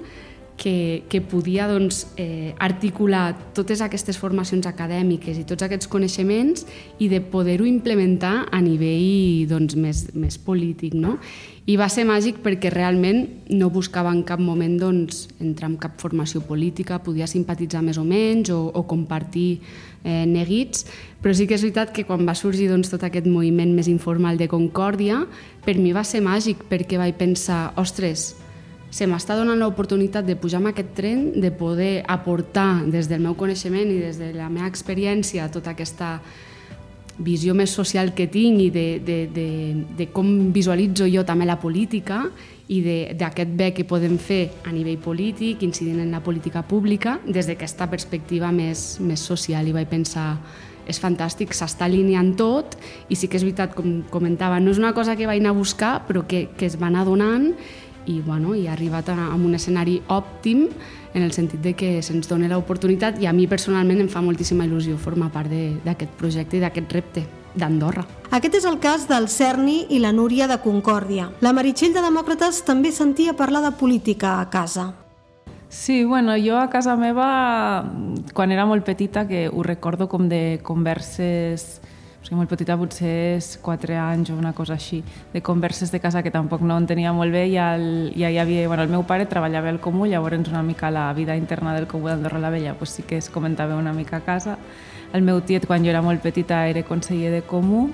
que, 0.56 1.04
que 1.08 1.20
podia 1.20 1.68
doncs, 1.68 2.06
eh, 2.16 2.54
articular 2.58 3.36
totes 3.54 3.82
aquestes 3.84 4.16
formacions 4.16 4.66
acadèmiques 4.66 5.36
i 5.36 5.44
tots 5.44 5.66
aquests 5.66 5.88
coneixements 5.92 6.64
i 6.98 7.10
de 7.12 7.20
poder-ho 7.20 7.66
implementar 7.68 8.46
a 8.50 8.60
nivell 8.64 9.44
doncs, 9.50 9.76
més, 9.76 10.06
més 10.16 10.38
polític. 10.40 10.96
No? 10.96 11.18
I 11.66 11.76
va 11.76 11.88
ser 11.92 12.06
màgic 12.08 12.38
perquè 12.44 12.70
realment 12.72 13.24
no 13.50 13.68
buscava 13.74 14.12
en 14.14 14.22
cap 14.24 14.40
moment 14.40 14.78
doncs, 14.80 15.26
entrar 15.42 15.68
en 15.72 15.76
cap 15.82 16.00
formació 16.00 16.40
política, 16.46 17.02
podia 17.02 17.28
simpatitzar 17.28 17.82
més 17.84 18.00
o 18.00 18.06
menys 18.06 18.52
o, 18.54 18.62
o 18.72 18.86
compartir 18.88 19.60
eh, 20.04 20.24
neguits, 20.30 20.86
però 21.20 21.34
sí 21.34 21.48
que 21.50 21.58
és 21.58 21.66
veritat 21.66 21.92
que 21.92 22.06
quan 22.06 22.24
va 22.24 22.36
sorgir 22.38 22.70
doncs, 22.70 22.88
tot 22.94 23.04
aquest 23.04 23.26
moviment 23.26 23.74
més 23.76 23.90
informal 23.92 24.38
de 24.40 24.48
Concòrdia, 24.48 25.24
per 25.66 25.76
mi 25.76 25.92
va 25.92 26.06
ser 26.06 26.22
màgic 26.24 26.64
perquè 26.70 27.02
vaig 27.02 27.18
pensar, 27.18 27.74
ostres, 27.82 28.36
se 28.90 29.06
m'està 29.06 29.36
donant 29.36 29.58
l'oportunitat 29.58 30.26
de 30.26 30.36
pujar 30.38 30.60
amb 30.62 30.70
aquest 30.72 30.94
tren, 30.96 31.30
de 31.40 31.50
poder 31.50 32.04
aportar 32.08 32.84
des 32.86 33.08
del 33.10 33.20
meu 33.24 33.34
coneixement 33.34 33.90
i 33.90 34.00
des 34.00 34.18
de 34.18 34.32
la 34.36 34.48
meva 34.48 34.68
experiència 34.70 35.50
tota 35.52 35.74
aquesta 35.74 36.20
visió 37.18 37.54
més 37.56 37.72
social 37.72 38.12
que 38.14 38.26
tinc 38.28 38.60
i 38.60 38.68
de, 38.70 39.00
de, 39.00 39.16
de, 39.32 39.48
de 39.96 40.06
com 40.12 40.52
visualitzo 40.52 41.08
jo 41.08 41.24
també 41.24 41.46
la 41.48 41.58
política 41.60 42.26
i 42.68 42.82
d'aquest 43.14 43.52
bé 43.56 43.70
que 43.72 43.86
podem 43.86 44.16
fer 44.18 44.50
a 44.66 44.72
nivell 44.74 44.98
polític, 44.98 45.62
incidint 45.62 46.00
en 46.02 46.10
la 46.10 46.20
política 46.20 46.64
pública, 46.66 47.20
des 47.24 47.46
d'aquesta 47.46 47.86
perspectiva 47.90 48.50
més, 48.50 48.98
més 48.98 49.22
social. 49.22 49.68
I 49.68 49.74
vaig 49.76 49.86
pensar, 49.86 50.32
és 50.86 50.98
fantàstic, 51.02 51.54
s'està 51.54 51.86
alineant 51.86 52.32
tot 52.38 52.74
i 53.08 53.18
sí 53.18 53.30
que 53.30 53.38
és 53.38 53.46
veritat, 53.46 53.74
com 53.78 54.00
comentava, 54.10 54.58
no 54.58 54.74
és 54.74 54.82
una 54.82 54.92
cosa 54.98 55.14
que 55.16 55.30
vaig 55.30 55.42
anar 55.42 55.54
a 55.54 55.60
buscar, 55.60 55.92
però 56.08 56.26
que, 56.26 56.48
que 56.58 56.66
es 56.66 56.78
va 56.78 56.90
anar 56.90 57.06
donant 57.06 57.52
i, 58.06 58.20
bueno, 58.20 58.54
i 58.54 58.66
ha 58.66 58.72
arribat 58.72 59.10
a, 59.10 59.16
a 59.30 59.34
un 59.34 59.54
escenari 59.54 60.00
òptim 60.08 60.66
en 61.14 61.22
el 61.22 61.32
sentit 61.32 61.62
de 61.64 61.72
que 61.74 62.02
se'ns 62.02 62.28
dona 62.28 62.48
l'oportunitat 62.50 63.20
i 63.22 63.26
a 63.26 63.32
mi 63.32 63.46
personalment 63.46 64.02
em 64.02 64.08
fa 64.12 64.22
moltíssima 64.22 64.66
il·lusió 64.66 64.98
formar 65.00 65.30
part 65.32 65.50
d'aquest 65.50 66.12
projecte 66.20 66.58
i 66.58 66.62
d'aquest 66.62 66.92
repte 66.92 67.24
d'Andorra. 67.56 68.04
Aquest 68.36 68.58
és 68.60 68.68
el 68.68 68.78
cas 68.82 69.06
del 69.08 69.30
Cerni 69.32 69.86
i 69.90 69.98
la 70.02 70.12
Núria 70.12 70.46
de 70.46 70.60
Concòrdia. 70.60 71.30
La 71.40 71.54
Meritxell 71.56 71.94
de 71.96 72.04
Demòcrates 72.04 72.62
també 72.68 72.92
sentia 72.92 73.36
parlar 73.36 73.64
de 73.64 73.72
política 73.80 74.40
a 74.40 74.50
casa. 74.50 74.92
Sí, 75.68 76.04
bueno, 76.04 76.36
jo 76.38 76.58
a 76.60 76.70
casa 76.70 76.94
meva, 76.96 77.84
quan 78.34 78.52
era 78.52 78.66
molt 78.66 78.84
petita, 78.84 79.26
que 79.26 79.48
ho 79.48 79.64
recordo 79.64 80.06
com 80.08 80.28
de 80.28 80.60
converses 80.62 81.80
sigui, 82.26 82.38
molt 82.40 82.50
petita, 82.50 82.76
potser 82.78 83.12
és 83.36 83.52
4 83.62 83.96
anys 84.02 84.30
o 84.30 84.36
una 84.36 84.52
cosa 84.52 84.74
així, 84.74 85.02
de 85.32 85.42
converses 85.46 85.92
de 85.94 86.00
casa 86.02 86.22
que 86.22 86.32
tampoc 86.34 86.64
no 86.66 86.76
entenia 86.76 87.12
molt 87.16 87.32
bé 87.32 87.46
i 87.52 87.56
el, 87.62 87.86
ja 88.18 88.30
hi 88.30 88.40
havia, 88.42 88.66
bueno, 88.68 88.82
el 88.82 88.92
meu 88.92 89.06
pare 89.06 89.28
treballava 89.30 89.70
al 89.70 89.80
Comú, 89.80 90.06
llavors 90.10 90.48
una 90.50 90.62
mica 90.62 90.90
la 90.90 91.12
vida 91.14 91.36
interna 91.36 91.74
del 91.74 91.86
Comú 91.86 92.08
d'Andorra 92.08 92.40
la 92.42 92.50
Vella 92.50 92.74
pues 92.74 92.90
sí 92.90 93.02
que 93.02 93.16
es 93.16 93.30
comentava 93.30 93.76
una 93.76 93.92
mica 93.92 94.18
a 94.18 94.20
casa. 94.20 94.58
El 95.14 95.22
meu 95.22 95.40
tiet, 95.40 95.66
quan 95.66 95.84
jo 95.84 95.90
era 95.90 96.02
molt 96.02 96.20
petita, 96.20 96.66
era 96.68 96.82
conseller 96.82 97.30
de 97.30 97.42
Comú, 97.42 97.88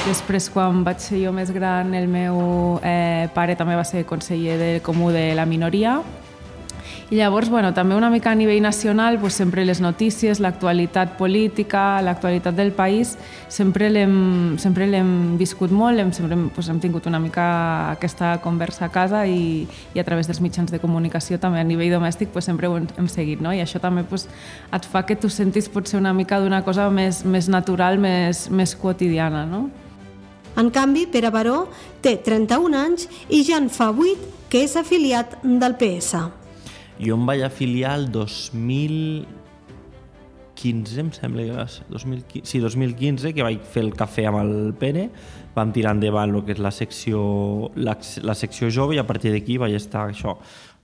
Després, 0.00 0.46
quan 0.48 0.84
vaig 0.86 1.00
ser 1.02 1.18
jo 1.20 1.32
més 1.34 1.50
gran, 1.52 1.92
el 1.98 2.06
meu 2.08 2.78
eh, 2.86 3.28
pare 3.34 3.56
també 3.58 3.74
va 3.76 3.84
ser 3.84 4.06
conseller 4.08 4.56
del 4.56 4.78
Comú 4.86 5.10
de 5.12 5.34
la 5.36 5.44
minoria 5.44 5.98
i 7.10 7.16
llavors, 7.16 7.48
bueno, 7.50 7.72
també 7.74 7.96
una 7.96 8.08
mica 8.08 8.30
a 8.30 8.36
nivell 8.38 8.62
nacional, 8.62 9.18
pues, 9.18 9.34
sempre 9.34 9.64
les 9.64 9.80
notícies, 9.80 10.38
l'actualitat 10.38 11.16
política, 11.18 12.00
l'actualitat 12.06 12.54
del 12.54 12.70
país, 12.70 13.16
sempre 13.48 13.88
l'hem 13.90 15.34
viscut 15.36 15.74
molt, 15.74 15.98
hem, 15.98 16.12
sempre 16.14 16.38
pues, 16.54 16.68
hem 16.70 16.78
tingut 16.78 17.08
una 17.10 17.18
mica 17.18 17.90
aquesta 17.90 18.36
conversa 18.44 18.86
a 18.86 18.92
casa 18.94 19.24
i, 19.26 19.66
i 19.92 19.98
a 19.98 20.06
través 20.06 20.30
dels 20.30 20.38
mitjans 20.40 20.70
de 20.70 20.78
comunicació 20.78 21.40
també 21.42 21.58
a 21.58 21.66
nivell 21.66 21.90
domèstic 21.90 22.30
pues, 22.30 22.46
sempre 22.46 22.70
ho 22.70 22.78
hem, 22.78 22.86
hem 22.96 23.10
seguit, 23.10 23.42
no? 23.42 23.50
I 23.50 23.58
això 23.66 23.82
també 23.82 24.06
pues, 24.06 24.28
et 24.70 24.86
fa 24.86 25.02
que 25.02 25.18
tu 25.18 25.28
sentis 25.28 25.66
potser 25.68 25.98
una 25.98 26.14
mica 26.14 26.38
d'una 26.38 26.62
cosa 26.62 26.86
més, 26.94 27.24
més 27.24 27.50
natural, 27.50 27.98
més, 27.98 28.46
més 28.54 28.78
quotidiana, 28.78 29.42
no? 29.50 29.66
En 30.54 30.70
canvi, 30.70 31.08
Pere 31.10 31.34
Baró 31.34 31.64
té 32.06 32.20
31 32.22 32.84
anys 32.86 33.10
i 33.26 33.42
ja 33.42 33.58
en 33.58 33.66
fa 33.66 33.90
8 33.90 34.46
que 34.50 34.62
és 34.62 34.78
afiliat 34.78 35.40
del 35.42 35.74
PS. 35.74 36.39
Jo 37.00 37.16
em 37.16 37.22
vaig 37.24 37.40
afiliar 37.46 37.94
el 37.96 38.10
2015, 38.12 40.98
em 41.00 41.08
sembla 41.16 41.46
que 41.46 41.54
va 41.56 41.64
ser, 41.72 41.86
2015, 41.88 42.44
sí, 42.44 42.60
2015, 42.60 43.32
que 43.32 43.46
vaig 43.46 43.62
fer 43.64 43.86
el 43.86 43.94
cafè 43.96 44.26
amb 44.28 44.36
el 44.42 44.74
Pere, 44.76 45.08
vam 45.54 45.72
tirar 45.72 45.94
endavant 45.96 46.34
el 46.34 46.44
que 46.44 46.52
és 46.52 46.60
la 46.60 46.70
secció, 46.74 47.70
la, 47.80 47.96
la 48.26 48.34
secció 48.36 48.68
jove 48.68 48.98
i 48.98 49.00
a 49.00 49.06
partir 49.08 49.32
d'aquí 49.32 49.56
vaig 49.62 49.72
estar 49.78 50.10
això, 50.10 50.36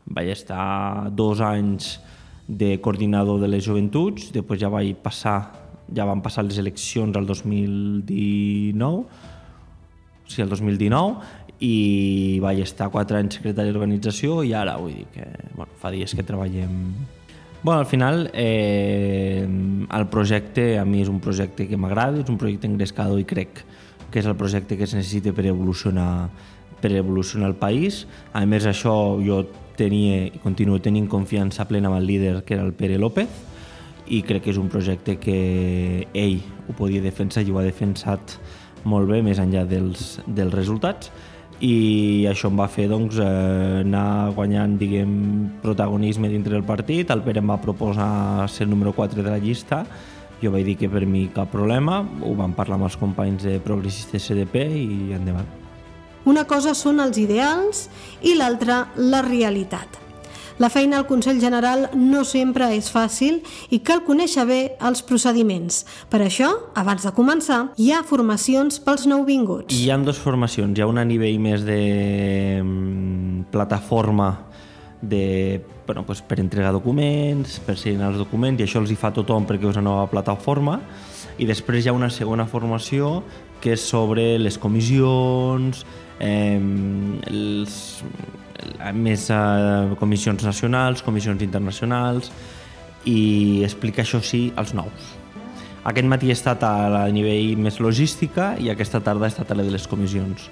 vaig 0.06 0.30
estar 0.32 1.10
dos 1.12 1.42
anys 1.44 2.00
de 2.48 2.80
coordinador 2.80 3.36
de 3.42 3.48
les 3.52 3.66
joventuts, 3.66 4.32
després 4.32 4.60
ja 4.62 4.70
vaig 4.72 4.96
passar, 5.02 5.52
ja 5.92 6.06
van 6.08 6.22
passar 6.24 6.46
les 6.46 6.56
eleccions 6.62 7.12
al 7.18 7.26
2019, 7.28 9.04
sí, 10.32 10.40
el 10.40 10.48
2019, 10.48 11.44
i 11.60 12.38
vaig 12.42 12.60
estar 12.64 12.90
4 12.92 13.20
anys 13.20 13.38
secretari 13.38 13.72
d'organització 13.72 14.42
i 14.44 14.52
ara 14.52 14.76
vull 14.80 14.92
dir 14.92 15.06
que 15.14 15.28
bueno, 15.54 15.72
fa 15.80 15.92
dies 15.94 16.14
que 16.14 16.26
treballem 16.26 16.92
Bueno, 17.62 17.80
al 17.80 17.86
final 17.86 18.30
eh, 18.34 19.42
el 19.42 20.06
projecte 20.06 20.78
a 20.78 20.84
mi 20.84 21.00
és 21.02 21.08
un 21.10 21.18
projecte 21.18 21.64
que 21.66 21.78
m'agrada, 21.80 22.20
és 22.20 22.28
un 22.30 22.36
projecte 22.38 22.68
engrescador 22.68 23.18
i 23.18 23.24
crec 23.26 23.64
que 24.12 24.20
és 24.20 24.28
el 24.28 24.36
projecte 24.38 24.76
que 24.76 24.84
es 24.86 24.94
necessita 24.94 25.32
per 25.34 25.48
evolucionar 25.50 26.28
per 26.80 26.92
evolucionar 26.92 27.48
el 27.48 27.56
país. 27.56 28.04
A 28.32 28.44
més, 28.46 28.68
això 28.68 29.16
jo 29.24 29.40
tenia 29.76 30.26
i 30.28 30.40
continuo 30.42 30.78
tenint 30.84 31.08
confiança 31.10 31.66
plena 31.68 31.90
amb 31.90 31.98
el 31.98 32.06
líder 32.06 32.44
que 32.44 32.54
era 32.54 32.64
el 32.64 32.72
Pere 32.76 33.00
López 33.02 33.28
i 34.06 34.22
crec 34.22 34.46
que 34.46 34.52
és 34.54 34.60
un 34.60 34.70
projecte 34.70 35.16
que 35.18 36.06
ell 36.14 36.38
ho 36.68 36.76
podia 36.78 37.02
defensar 37.02 37.42
i 37.42 37.50
ho 37.50 37.58
ha 37.58 37.66
defensat 37.66 38.36
molt 38.86 39.10
bé 39.10 39.20
més 39.26 39.40
enllà 39.42 39.64
dels, 39.66 40.20
dels 40.26 40.54
resultats 40.54 41.10
i 41.64 42.26
això 42.28 42.50
em 42.50 42.58
va 42.60 42.68
fer 42.68 42.86
doncs, 42.90 43.16
eh, 43.16 43.82
anar 43.82 44.32
guanyant 44.36 44.76
diguem, 44.78 45.12
protagonisme 45.62 46.28
dintre 46.28 46.52
del 46.52 46.64
partit. 46.64 47.10
El 47.10 47.22
Pere 47.22 47.40
em 47.40 47.48
va 47.48 47.60
proposar 47.60 48.48
ser 48.48 48.66
el 48.66 48.70
número 48.70 48.92
4 48.92 49.22
de 49.22 49.30
la 49.30 49.38
llista. 49.38 49.84
Jo 50.42 50.52
vaig 50.52 50.66
dir 50.66 50.76
que 50.76 50.88
per 50.88 51.06
mi 51.06 51.28
cap 51.32 51.50
problema. 51.50 52.02
Ho 52.22 52.34
vam 52.36 52.52
parlar 52.52 52.76
amb 52.76 52.90
els 52.90 52.96
companys 52.96 53.42
de 53.48 53.58
Progressistes 53.60 54.28
CDP 54.28 54.66
i 54.76 55.12
endavant. 55.16 55.46
Una 56.26 56.44
cosa 56.44 56.74
són 56.74 57.00
els 57.00 57.16
ideals 57.16 57.88
i 58.20 58.34
l'altra 58.34 58.88
la 58.96 59.22
realitat. 59.22 60.05
La 60.58 60.70
feina 60.72 60.96
al 60.96 61.04
Consell 61.04 61.36
General 61.36 61.90
no 62.00 62.22
sempre 62.24 62.70
és 62.72 62.86
fàcil 62.88 63.42
i 63.68 63.82
cal 63.84 64.00
conèixer 64.06 64.46
bé 64.48 64.60
els 64.88 65.02
procediments. 65.04 65.82
Per 66.08 66.22
això, 66.24 66.48
abans 66.72 67.04
de 67.04 67.12
començar, 67.12 67.58
hi 67.76 67.90
ha 67.92 68.00
formacions 68.08 68.78
pels 68.80 69.04
nouvinguts. 69.04 69.76
Hi 69.76 69.90
ha 69.92 69.98
dues 70.00 70.16
formacions. 70.16 70.72
Hi 70.78 70.80
ha 70.80 70.88
una 70.88 71.04
nivell 71.04 71.36
més 71.44 71.66
de 71.66 71.76
mm, 72.62 73.50
plataforma 73.52 74.30
de, 75.02 75.60
bueno, 75.84 76.06
pues 76.08 76.24
per 76.24 76.40
entregar 76.40 76.72
documents, 76.72 77.58
per 77.60 77.76
signar 77.76 78.14
els 78.14 78.22
documents, 78.24 78.56
i 78.56 78.64
això 78.64 78.80
els 78.80 78.90
hi 78.90 78.96
fa 78.96 79.12
tothom 79.12 79.44
perquè 79.44 79.68
és 79.68 79.76
una 79.76 79.84
nova 79.90 80.08
plataforma. 80.08 80.80
I 81.36 81.44
després 81.44 81.84
hi 81.84 81.92
ha 81.92 81.98
una 81.98 82.08
segona 82.08 82.48
formació 82.48 83.20
que 83.60 83.76
és 83.76 83.84
sobre 83.84 84.38
les 84.40 84.56
comissions, 84.56 85.84
eh, 86.20 86.60
els, 87.30 87.78
més 88.96 89.28
eh, 89.30 89.94
comissions 90.00 90.44
nacionals, 90.44 91.02
comissions 91.04 91.42
internacionals 91.42 92.32
i 93.06 93.62
explica 93.64 94.02
això 94.02 94.20
sí 94.24 94.50
als 94.56 94.74
nous. 94.74 95.14
Aquest 95.86 96.08
matí 96.10 96.32
he 96.32 96.34
estat 96.34 96.64
a 96.66 97.06
nivell 97.14 97.60
més 97.62 97.78
logística 97.78 98.54
i 98.58 98.72
aquesta 98.72 99.00
tarda 99.00 99.28
he 99.28 99.30
estat 99.30 99.52
a 99.52 99.58
la 99.58 99.66
de 99.66 99.70
les 99.70 99.86
comissions. 99.86 100.48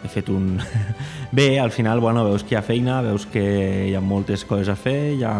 He 0.00 0.08
fet 0.08 0.30
un... 0.32 0.54
Bé, 1.36 1.58
al 1.60 1.70
final, 1.70 2.00
bueno, 2.00 2.24
veus 2.24 2.42
que 2.42 2.54
hi 2.54 2.58
ha 2.58 2.64
feina, 2.64 3.02
veus 3.04 3.26
que 3.28 3.44
hi 3.90 3.94
ha 3.94 4.00
moltes 4.00 4.46
coses 4.48 4.70
a 4.72 4.76
fer, 4.80 5.18
hi 5.18 5.26
ha, 5.28 5.34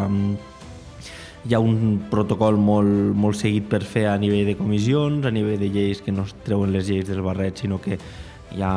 hi 1.48 1.56
ha 1.56 1.62
un 1.64 2.02
protocol 2.12 2.60
molt, 2.60 3.14
molt 3.16 3.40
seguit 3.40 3.70
per 3.70 3.80
fer 3.80 4.04
a 4.10 4.18
nivell 4.20 4.52
de 4.52 4.58
comissions, 4.58 5.24
a 5.24 5.32
nivell 5.32 5.58
de 5.62 5.72
lleis 5.72 6.04
que 6.04 6.12
no 6.12 6.28
es 6.28 6.36
treuen 6.44 6.76
les 6.76 6.92
lleis 6.92 7.08
dels 7.08 7.24
barrets, 7.24 7.64
sinó 7.64 7.80
que 7.80 7.96
hi 7.96 8.60
ha, 8.60 8.74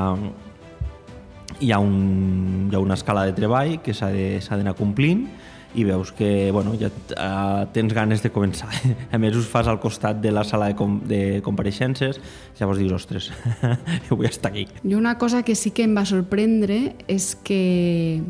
hi 1.63 1.72
ha, 1.72 1.79
un, 1.79 2.70
hi 2.70 2.75
ha 2.75 2.84
una 2.84 2.98
escala 3.00 3.25
de 3.25 3.34
treball 3.38 3.79
que 3.84 3.96
s'ha 3.96 4.12
d'anar 4.12 4.75
complint 4.77 5.25
i 5.74 5.84
veus 5.84 6.12
que 6.13 6.51
bueno, 6.53 6.75
ja 6.77 6.89
uh, 6.89 7.65
tens 7.74 7.93
ganes 7.93 8.22
de 8.22 8.29
començar. 8.29 8.70
A 9.13 9.17
més, 9.17 9.36
us 9.38 9.48
fas 9.50 9.67
al 9.67 9.79
costat 9.82 10.22
de 10.22 10.32
la 10.32 10.43
sala 10.46 10.70
de, 10.70 10.77
com 10.77 11.00
de 11.10 11.41
compareixences, 11.46 12.20
llavors 12.60 12.82
dius, 12.82 12.93
ostres, 12.93 13.32
jo 14.08 14.17
vull 14.20 14.29
estar 14.29 14.51
aquí. 14.51 14.67
I 14.84 14.96
una 14.96 15.17
cosa 15.17 15.43
que 15.43 15.55
sí 15.58 15.74
que 15.74 15.88
em 15.88 15.98
va 15.98 16.05
sorprendre 16.05 16.93
és 17.10 17.34
que 17.41 18.22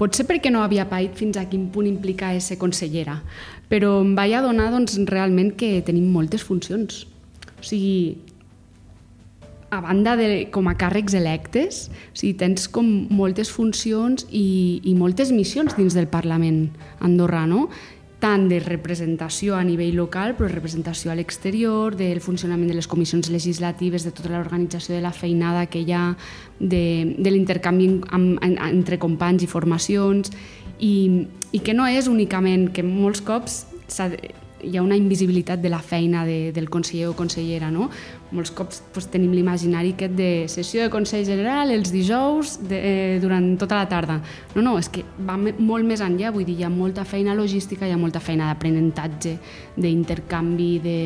potser 0.00 0.24
perquè 0.28 0.52
no 0.54 0.62
havia 0.64 0.86
paït 0.88 1.18
fins 1.18 1.36
a 1.36 1.48
quin 1.50 1.68
punt 1.74 1.88
implica 1.90 2.32
ser 2.40 2.60
consellera, 2.60 3.18
però 3.68 3.98
em 4.04 4.14
vaig 4.16 4.38
adonar 4.38 4.70
doncs, 4.72 4.96
realment 5.10 5.56
que 5.58 5.80
tenim 5.86 6.08
moltes 6.14 6.46
funcions. 6.46 7.04
O 7.58 7.66
sigui, 7.66 8.29
a 9.70 9.80
banda 9.80 10.16
de 10.18 10.48
com 10.50 10.68
a 10.68 10.74
càrrecs 10.78 11.14
electes, 11.14 11.86
o 12.10 12.18
sigui, 12.18 12.34
tens 12.38 12.66
com 12.68 12.86
moltes 13.14 13.52
funcions 13.54 14.26
i, 14.30 14.80
i 14.82 14.94
moltes 14.98 15.30
missions 15.32 15.76
dins 15.78 15.94
del 15.94 16.10
Parlament 16.10 16.68
andorrà, 17.00 17.46
no? 17.46 17.68
tant 18.20 18.50
de 18.50 18.58
representació 18.60 19.56
a 19.56 19.64
nivell 19.64 19.96
local, 19.96 20.34
però 20.36 20.50
representació 20.50 21.10
a 21.10 21.16
l'exterior, 21.16 21.96
del 21.96 22.20
funcionament 22.20 22.68
de 22.68 22.76
les 22.76 22.86
comissions 22.86 23.30
legislatives, 23.32 24.04
de 24.04 24.12
tota 24.12 24.34
l'organització 24.34 24.94
de 24.94 25.00
la 25.00 25.14
feinada 25.16 25.64
que 25.72 25.80
hi 25.80 25.94
ha, 25.96 26.04
de, 26.60 27.16
de 27.16 27.32
l'intercanvi 27.32 27.88
entre 28.12 29.00
companys 29.00 29.46
i 29.46 29.48
formacions, 29.48 30.34
i, 30.78 31.24
i 31.56 31.64
que 31.64 31.72
no 31.72 31.88
és 31.88 32.12
únicament 32.12 32.68
que 32.76 32.84
molts 32.84 33.24
cops 33.24 33.64
hi 34.62 34.76
ha 34.76 34.82
una 34.82 34.96
invisibilitat 34.96 35.60
de 35.60 35.70
la 35.72 35.80
feina 35.80 36.24
de, 36.26 36.52
del 36.52 36.68
conseller 36.70 37.08
o 37.10 37.14
consellera, 37.16 37.70
no? 37.70 37.88
Molts 38.34 38.52
cops 38.54 38.82
pues, 38.94 39.08
tenim 39.12 39.32
l'imaginari 39.34 39.94
aquest 39.94 40.16
de 40.18 40.30
sessió 40.52 40.84
de 40.84 40.90
Consell 40.92 41.24
General 41.26 41.70
els 41.74 41.92
dijous 41.92 42.58
de, 42.68 42.78
eh, 42.78 43.18
durant 43.22 43.52
tota 43.58 43.80
la 43.80 43.88
tarda. 43.90 44.20
No, 44.54 44.62
no, 44.62 44.76
és 44.78 44.90
que 44.92 45.04
va 45.26 45.38
molt 45.38 45.86
més 45.86 46.02
enllà, 46.04 46.32
vull 46.34 46.46
dir, 46.48 46.58
hi 46.60 46.66
ha 46.66 46.72
molta 46.72 47.04
feina 47.04 47.34
logística, 47.38 47.88
hi 47.88 47.94
ha 47.94 48.00
molta 48.00 48.20
feina 48.20 48.50
d'aprenentatge, 48.50 49.36
d'intercanvi, 49.76 50.70
de... 50.84 50.98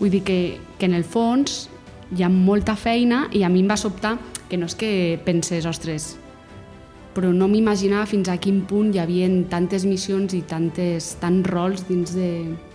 Vull 0.00 0.10
dir 0.10 0.24
que, 0.26 0.38
que 0.78 0.90
en 0.90 0.98
el 0.98 1.04
fons 1.06 1.68
hi 2.14 2.24
ha 2.24 2.28
molta 2.28 2.74
feina 2.76 3.28
i 3.32 3.44
a 3.44 3.48
mi 3.48 3.62
em 3.62 3.70
va 3.70 3.78
sobtar 3.78 4.16
que 4.50 4.58
no 4.58 4.66
és 4.66 4.74
que 4.78 4.90
penses, 5.24 5.66
ostres, 5.66 6.14
però 7.14 7.32
no 7.32 7.48
m'imaginava 7.48 8.06
fins 8.10 8.28
a 8.28 8.36
quin 8.42 8.62
punt 8.68 8.92
hi 8.94 9.00
havia 9.02 9.28
tantes 9.50 9.86
missions 9.88 10.34
i 10.34 10.42
tantes, 10.48 11.14
tants 11.22 11.48
rols 11.50 11.86
dins 11.88 12.14
de, 12.16 12.30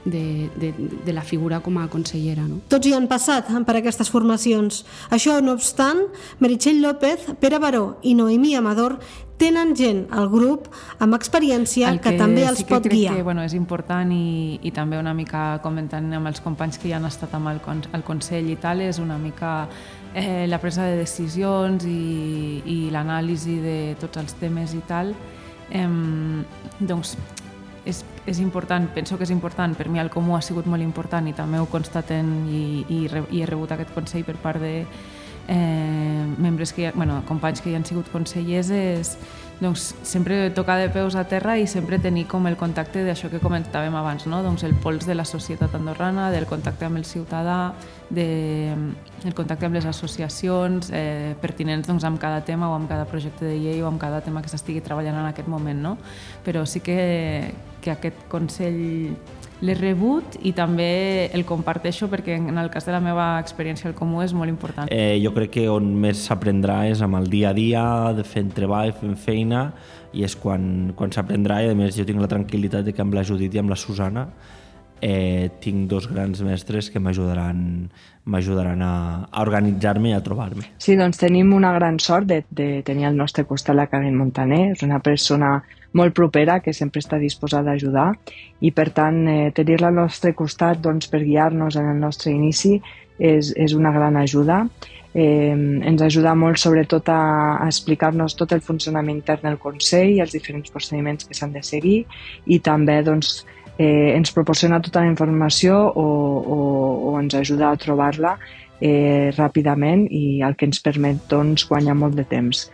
de, 0.06 0.24
de, 0.60 0.74
de 1.06 1.14
la 1.14 1.24
figura 1.24 1.60
com 1.66 1.78
a 1.78 1.88
consellera. 1.92 2.48
No? 2.48 2.62
Tots 2.72 2.88
hi 2.88 2.96
han 2.96 3.10
passat 3.12 3.52
per 3.68 3.78
aquestes 3.80 4.10
formacions. 4.10 4.84
Això, 5.12 5.40
no 5.44 5.56
obstant, 5.58 6.06
Meritxell 6.40 6.82
López, 6.84 7.30
Pere 7.40 7.60
Baró 7.60 8.00
i 8.04 8.16
Noemí 8.16 8.56
Amador 8.56 9.00
tenen 9.40 9.72
gent 9.78 10.04
al 10.12 10.28
grup 10.30 10.68
amb 11.00 11.16
experiència 11.18 11.94
que, 11.96 12.12
que 12.12 12.20
també 12.20 12.44
els 12.48 12.62
sí 12.62 12.68
que 12.68 12.76
pot 12.76 12.86
crec 12.86 12.96
guiar. 12.98 13.16
Que, 13.16 13.24
bueno, 13.26 13.46
és 13.48 13.56
important 13.58 14.12
i, 14.14 14.60
i 14.62 14.74
també 14.76 15.00
una 15.00 15.16
mica 15.18 15.62
comentant 15.64 16.12
amb 16.20 16.30
els 16.30 16.44
companys 16.44 16.78
que 16.78 16.92
ja 16.92 17.00
han 17.00 17.08
estat 17.10 17.34
amb 17.38 17.50
el, 17.54 17.62
el 17.96 18.06
Consell 18.06 18.52
i 18.52 18.60
tal, 18.62 18.84
és 18.86 19.00
una 19.00 19.18
mica 19.18 19.54
eh, 20.14 20.46
la 20.52 20.60
presa 20.62 20.86
de 20.92 21.00
decisions 21.00 21.88
i, 21.88 22.62
i 22.68 22.80
l'anàlisi 22.94 23.60
de 23.64 23.78
tots 24.02 24.22
els 24.22 24.36
temes 24.42 24.76
i 24.76 24.84
tal, 24.90 25.16
eh, 25.72 25.88
doncs 26.80 27.16
és, 27.86 28.04
és 28.28 28.40
important, 28.44 28.90
penso 28.94 29.18
que 29.18 29.26
és 29.26 29.32
important, 29.34 29.74
per 29.78 29.88
mi 29.90 30.02
el 30.02 30.12
comú 30.14 30.36
ha 30.38 30.44
sigut 30.46 30.68
molt 30.70 30.84
important 30.84 31.28
i 31.30 31.36
també 31.38 31.62
ho 31.62 31.70
constaten 31.72 32.34
i, 32.52 32.64
i, 32.90 33.00
i 33.08 33.42
he 33.42 33.48
rebut 33.50 33.72
aquest 33.74 33.96
consell 33.96 34.28
per 34.28 34.36
part 34.44 34.62
de 34.62 34.84
eh, 35.50 36.26
membres 36.38 36.72
que, 36.74 36.88
ha, 36.88 36.92
bueno, 36.94 37.24
companys 37.28 37.62
que 37.62 37.72
hi 37.72 37.76
han 37.76 37.86
sigut 37.88 38.12
consellers 38.14 38.70
és, 38.70 39.16
doncs 39.60 39.90
sempre 40.08 40.50
tocar 40.56 40.78
de 40.80 40.88
peus 40.94 41.18
a 41.20 41.26
terra 41.28 41.58
i 41.60 41.66
sempre 41.68 42.00
tenir 42.00 42.26
com 42.32 42.46
el 42.48 42.56
contacte 42.56 43.02
d'això 43.04 43.28
que 43.32 43.42
comentàvem 43.44 43.96
abans, 44.00 44.24
no? 44.30 44.40
doncs 44.46 44.64
el 44.64 44.76
pols 44.80 45.04
de 45.10 45.18
la 45.18 45.26
societat 45.28 45.74
andorrana, 45.76 46.30
del 46.32 46.48
contacte 46.48 46.88
amb 46.88 47.02
el 47.02 47.04
ciutadà, 47.04 47.74
de, 48.10 48.72
el 49.26 49.36
contacte 49.36 49.68
amb 49.68 49.76
les 49.76 49.90
associacions 49.90 50.94
eh, 50.96 51.36
pertinents 51.42 51.90
doncs, 51.90 52.08
amb 52.08 52.22
cada 52.22 52.40
tema 52.48 52.70
o 52.72 52.78
amb 52.78 52.88
cada 52.88 53.10
projecte 53.10 53.44
de 53.50 53.58
llei 53.60 53.82
o 53.84 53.90
amb 53.90 54.00
cada 54.00 54.22
tema 54.24 54.42
que 54.42 54.54
s'estigui 54.54 54.86
treballant 54.86 55.20
en 55.20 55.28
aquest 55.28 55.52
moment. 55.52 55.82
No? 55.84 55.98
Però 56.46 56.64
sí 56.66 56.80
que, 56.80 57.52
que 57.82 57.94
aquest 57.96 58.28
Consell 58.32 58.80
l'he 59.60 59.76
rebut 59.76 60.38
i 60.48 60.54
també 60.56 61.28
el 61.36 61.44
comparteixo 61.48 62.08
perquè 62.12 62.38
en 62.40 62.58
el 62.58 62.70
cas 62.72 62.88
de 62.88 62.94
la 62.96 63.02
meva 63.04 63.34
experiència 63.44 63.90
al 63.90 63.96
comú 63.98 64.22
és 64.24 64.34
molt 64.34 64.52
important. 64.52 64.88
Eh, 64.92 65.20
jo 65.24 65.34
crec 65.36 65.52
que 65.58 65.66
on 65.72 65.90
més 66.00 66.22
s'aprendrà 66.30 66.86
és 66.92 67.04
amb 67.04 67.20
el 67.20 67.28
dia 67.32 67.52
a 67.52 67.58
dia, 67.58 67.84
de 68.16 68.24
fent 68.24 68.54
treball, 68.56 68.94
fent 68.96 69.18
feina, 69.20 69.70
i 70.16 70.24
és 70.26 70.36
quan, 70.40 70.94
quan 70.96 71.12
s'aprendrà, 71.12 71.60
i 71.66 71.74
a 71.74 71.76
més 71.78 71.98
jo 72.00 72.08
tinc 72.08 72.24
la 72.24 72.32
tranquil·litat 72.32 72.88
de 72.88 72.96
que 72.96 73.04
amb 73.04 73.18
la 73.18 73.26
Judit 73.28 73.54
i 73.54 73.62
amb 73.62 73.74
la 73.74 73.78
Susana 73.78 74.30
eh, 75.02 75.50
tinc 75.60 75.90
dos 75.90 76.08
grans 76.12 76.42
mestres 76.44 76.90
que 76.90 77.00
m'ajudaran 77.00 77.90
m'ajudaran 78.30 78.82
a, 78.84 78.94
a 79.32 79.42
organitzar-me 79.42 80.12
i 80.12 80.14
a 80.14 80.22
trobar-me. 80.24 80.68
Sí, 80.78 80.96
doncs 81.00 81.18
tenim 81.18 81.54
una 81.56 81.72
gran 81.74 82.00
sort 82.00 82.28
de, 82.30 82.44
de 82.50 82.84
tenir 82.86 83.08
al 83.10 83.18
nostre 83.18 83.46
costat 83.50 83.76
la 83.76 83.88
Karen 83.90 84.18
Montaner, 84.18 84.70
és 84.76 84.84
una 84.86 85.00
persona 85.04 85.58
molt 85.94 86.14
propera 86.14 86.60
que 86.62 86.74
sempre 86.74 87.02
està 87.02 87.18
disposada 87.18 87.72
a 87.72 87.78
ajudar 87.80 88.12
i 88.62 88.72
per 88.76 88.90
tant 88.96 89.24
eh, 89.28 89.52
tenir-la 89.56 89.90
al 89.90 90.00
nostre 90.04 90.34
costat 90.38 90.82
doncs, 90.84 91.10
per 91.10 91.24
guiar-nos 91.24 91.80
en 91.80 91.90
el 91.90 92.00
nostre 92.00 92.34
inici 92.34 92.78
és, 93.18 93.54
és 93.56 93.74
una 93.74 93.92
gran 93.92 94.18
ajuda. 94.18 94.64
Eh, 95.14 95.56
ens 95.90 96.02
ajuda 96.06 96.36
molt 96.38 96.62
sobretot 96.62 97.10
a, 97.10 97.22
a 97.58 97.66
explicar-nos 97.66 98.38
tot 98.38 98.54
el 98.54 98.62
funcionament 98.62 99.18
intern 99.18 99.48
del 99.48 99.58
Consell 99.62 100.14
i 100.14 100.22
els 100.22 100.36
diferents 100.36 100.70
procediments 100.70 101.26
que 101.26 101.38
s'han 101.38 101.56
de 101.56 101.64
seguir 101.66 102.04
i 102.46 102.60
també 102.62 103.00
doncs, 103.04 103.42
eh, 103.80 104.14
ens 104.14 104.32
proporciona 104.36 104.82
tota 104.86 105.02
la 105.02 105.10
informació 105.10 105.80
o, 105.90 106.06
o, 106.06 106.60
o 107.10 107.18
ens 107.20 107.34
ajuda 107.42 107.72
a 107.72 107.82
trobar-la 107.82 108.38
eh, 108.80 109.34
ràpidament 109.34 110.06
i 110.12 110.44
el 110.46 110.56
que 110.56 110.70
ens 110.70 110.84
permet 110.86 111.26
doncs, 111.32 111.66
guanyar 111.68 111.98
molt 111.98 112.16
de 112.20 112.28
temps 112.30 112.68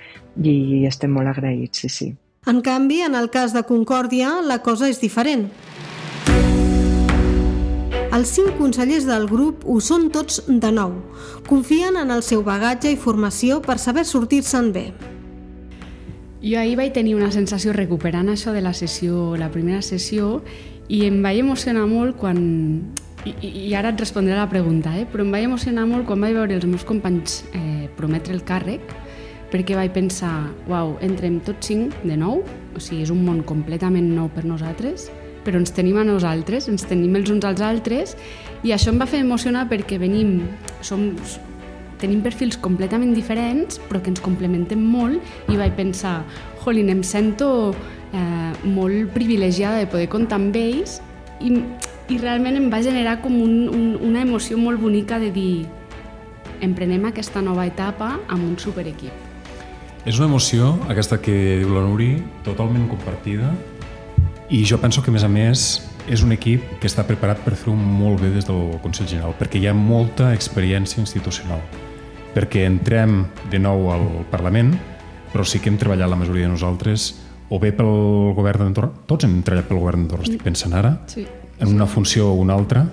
i 0.43 0.83
estem 0.89 1.15
molt 1.15 1.31
agraïts, 1.31 1.85
sí, 1.85 1.89
sí. 1.89 2.11
En 2.47 2.61
canvi, 2.61 3.01
en 3.01 3.15
el 3.15 3.31
cas 3.33 3.53
de 3.55 3.63
Concòrdia, 3.65 4.35
la 4.45 4.59
cosa 4.61 4.85
és 4.85 4.99
diferent. 5.01 5.47
Els 8.13 8.33
cinc 8.35 8.53
consellers 8.59 9.07
del 9.09 9.25
grup 9.25 9.63
ho 9.65 9.79
són 9.81 10.11
tots 10.13 10.43
de 10.45 10.69
nou. 10.71 10.93
Confien 11.49 11.97
en 11.97 12.13
el 12.13 12.21
seu 12.23 12.43
bagatge 12.45 12.91
i 12.93 12.99
formació 13.01 13.57
per 13.65 13.79
saber 13.81 14.03
sortir-se'n 14.05 14.69
bé. 14.75 14.85
Jo 16.45 16.59
ahir 16.61 16.75
vaig 16.77 16.93
tenir 16.93 17.15
una 17.17 17.31
sensació 17.33 17.73
recuperant 17.73 18.29
això 18.29 18.53
de 18.53 18.61
la 18.61 18.75
sessió, 18.77 19.33
la 19.41 19.49
primera 19.49 19.81
sessió, 19.81 20.43
i 20.87 21.01
em 21.09 21.17
vaig 21.25 21.41
emocionar 21.41 21.87
molt 21.89 22.13
quan... 22.21 22.37
I, 23.25 23.33
i 23.41 23.73
ara 23.73 23.89
et 23.89 23.97
respondré 24.05 24.35
a 24.35 24.43
la 24.43 24.51
pregunta, 24.51 24.93
eh? 24.93 25.07
però 25.09 25.25
em 25.25 25.33
vaig 25.33 25.47
emocionar 25.49 25.87
molt 25.89 26.05
quan 26.05 26.21
vaig 26.21 26.37
veure 26.37 26.53
els 26.53 26.69
meus 26.69 26.85
companys 26.85 27.39
eh, 27.57 27.89
prometre 27.97 28.37
el 28.37 28.45
càrrec, 28.45 28.93
perquè 29.55 29.77
vaig 29.77 29.93
pensar, 29.95 30.49
uau, 30.67 30.97
entrem 31.05 31.39
tots 31.47 31.69
cinc 31.71 31.93
de 32.03 32.17
nou, 32.19 32.41
o 32.75 32.81
sigui, 32.83 33.05
és 33.05 33.11
un 33.13 33.21
món 33.23 33.39
completament 33.47 34.09
nou 34.11 34.27
per 34.35 34.43
nosaltres, 34.43 35.07
però 35.45 35.61
ens 35.61 35.71
tenim 35.71 35.95
a 36.01 36.03
nosaltres, 36.03 36.67
ens 36.67 36.83
tenim 36.89 37.15
els 37.15 37.31
uns 37.31 37.45
als 37.47 37.61
altres, 37.63 38.15
i 38.67 38.73
això 38.75 38.91
em 38.91 38.99
va 38.99 39.07
fer 39.07 39.21
emocionar 39.23 39.69
perquè 39.69 39.99
venim, 40.01 40.41
som, 40.83 41.05
tenim 42.01 42.19
perfils 42.25 42.57
completament 42.59 43.13
diferents, 43.15 43.79
però 43.87 44.01
que 44.03 44.11
ens 44.11 44.23
complementem 44.25 44.81
molt, 44.81 45.23
i 45.47 45.55
vaig 45.55 45.77
pensar, 45.77 46.17
jolín, 46.65 46.91
em 46.91 47.03
sento 47.05 47.47
eh, 48.11 48.51
molt 48.67 49.13
privilegiada 49.15 49.79
de 49.79 49.87
poder 49.87 50.09
comptar 50.11 50.41
amb 50.41 50.57
ells 50.59 50.97
i, 51.39 51.53
i 52.11 52.19
realment 52.19 52.59
em 52.59 52.67
va 52.73 52.81
generar 52.83 53.21
com 53.23 53.39
un, 53.39 53.55
un, 53.69 53.87
una 54.03 54.25
emoció 54.25 54.59
molt 54.59 54.83
bonica 54.83 55.21
de 55.21 55.31
dir 55.31 55.63
emprenem 56.65 57.07
aquesta 57.07 57.43
nova 57.45 57.67
etapa 57.69 58.17
amb 58.27 58.43
un 58.43 58.59
superequip. 58.59 59.24
És 60.05 60.19
una 60.19 60.27
emoció, 60.29 60.75
aquesta 60.85 61.17
que 61.17 61.33
diu 61.63 61.71
la 61.73 61.81
Nuri, 61.81 62.11
totalment 62.45 62.83
compartida 62.91 63.49
i 64.53 64.59
jo 64.61 64.77
penso 64.77 65.01
que, 65.01 65.09
a 65.09 65.15
més 65.15 65.23
a 65.25 65.29
més, 65.31 65.63
és 66.05 66.21
un 66.21 66.35
equip 66.35 66.75
que 66.77 66.85
està 66.85 67.01
preparat 67.07 67.41
per 67.41 67.55
fer-ho 67.57 67.73
molt 67.73 68.21
bé 68.21 68.29
des 68.35 68.45
del 68.45 68.75
Consell 68.83 69.09
General, 69.09 69.33
perquè 69.39 69.57
hi 69.57 69.65
ha 69.65 69.73
molta 69.73 70.29
experiència 70.37 71.01
institucional. 71.01 71.61
perquè 72.35 72.65
entrem 72.67 73.29
de 73.47 73.59
nou 73.63 73.85
al 73.93 74.01
Parlament, 74.27 74.73
però 75.31 75.45
sí 75.47 75.61
que 75.63 75.69
hem 75.71 75.77
treballat 75.79 76.09
la 76.11 76.17
majoria 76.19 76.43
de 76.43 76.51
nosaltres 76.51 77.13
o 77.47 77.59
bé 77.63 77.71
pel 77.71 78.33
govern 78.35 78.65
d'Andorra, 78.65 78.89
tots 79.07 79.23
hem 79.23 79.37
treballat 79.39 79.69
pel 79.69 79.79
govern 79.79 80.01
d'Andorra, 80.03 80.25
estic 80.27 80.43
pensant 80.43 80.75
ara, 80.75 80.97
sí. 81.07 81.23
en 81.57 81.71
una 81.71 81.87
funció 81.87 82.33
o 82.33 82.41
una 82.41 82.53
altra, 82.53 82.83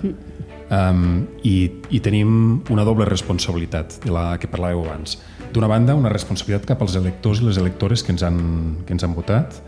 um, 0.73 1.25
i, 1.43 1.71
i 1.93 2.01
tenim 2.03 2.63
una 2.73 2.85
doble 2.87 3.05
responsabilitat 3.05 3.99
de 4.03 4.13
la 4.13 4.33
que 4.41 4.49
parlàveu 4.49 4.83
abans. 4.87 5.17
D'una 5.53 5.69
banda, 5.69 5.95
una 5.95 6.11
responsabilitat 6.11 6.65
cap 6.73 6.81
als 6.81 6.97
electors 6.97 7.41
i 7.41 7.47
les 7.47 7.59
electores 7.61 8.03
que 8.03 8.13
ens 8.15 8.23
han, 8.25 8.39
que 8.87 8.95
ens 8.95 9.05
han 9.05 9.13
votat, 9.13 9.59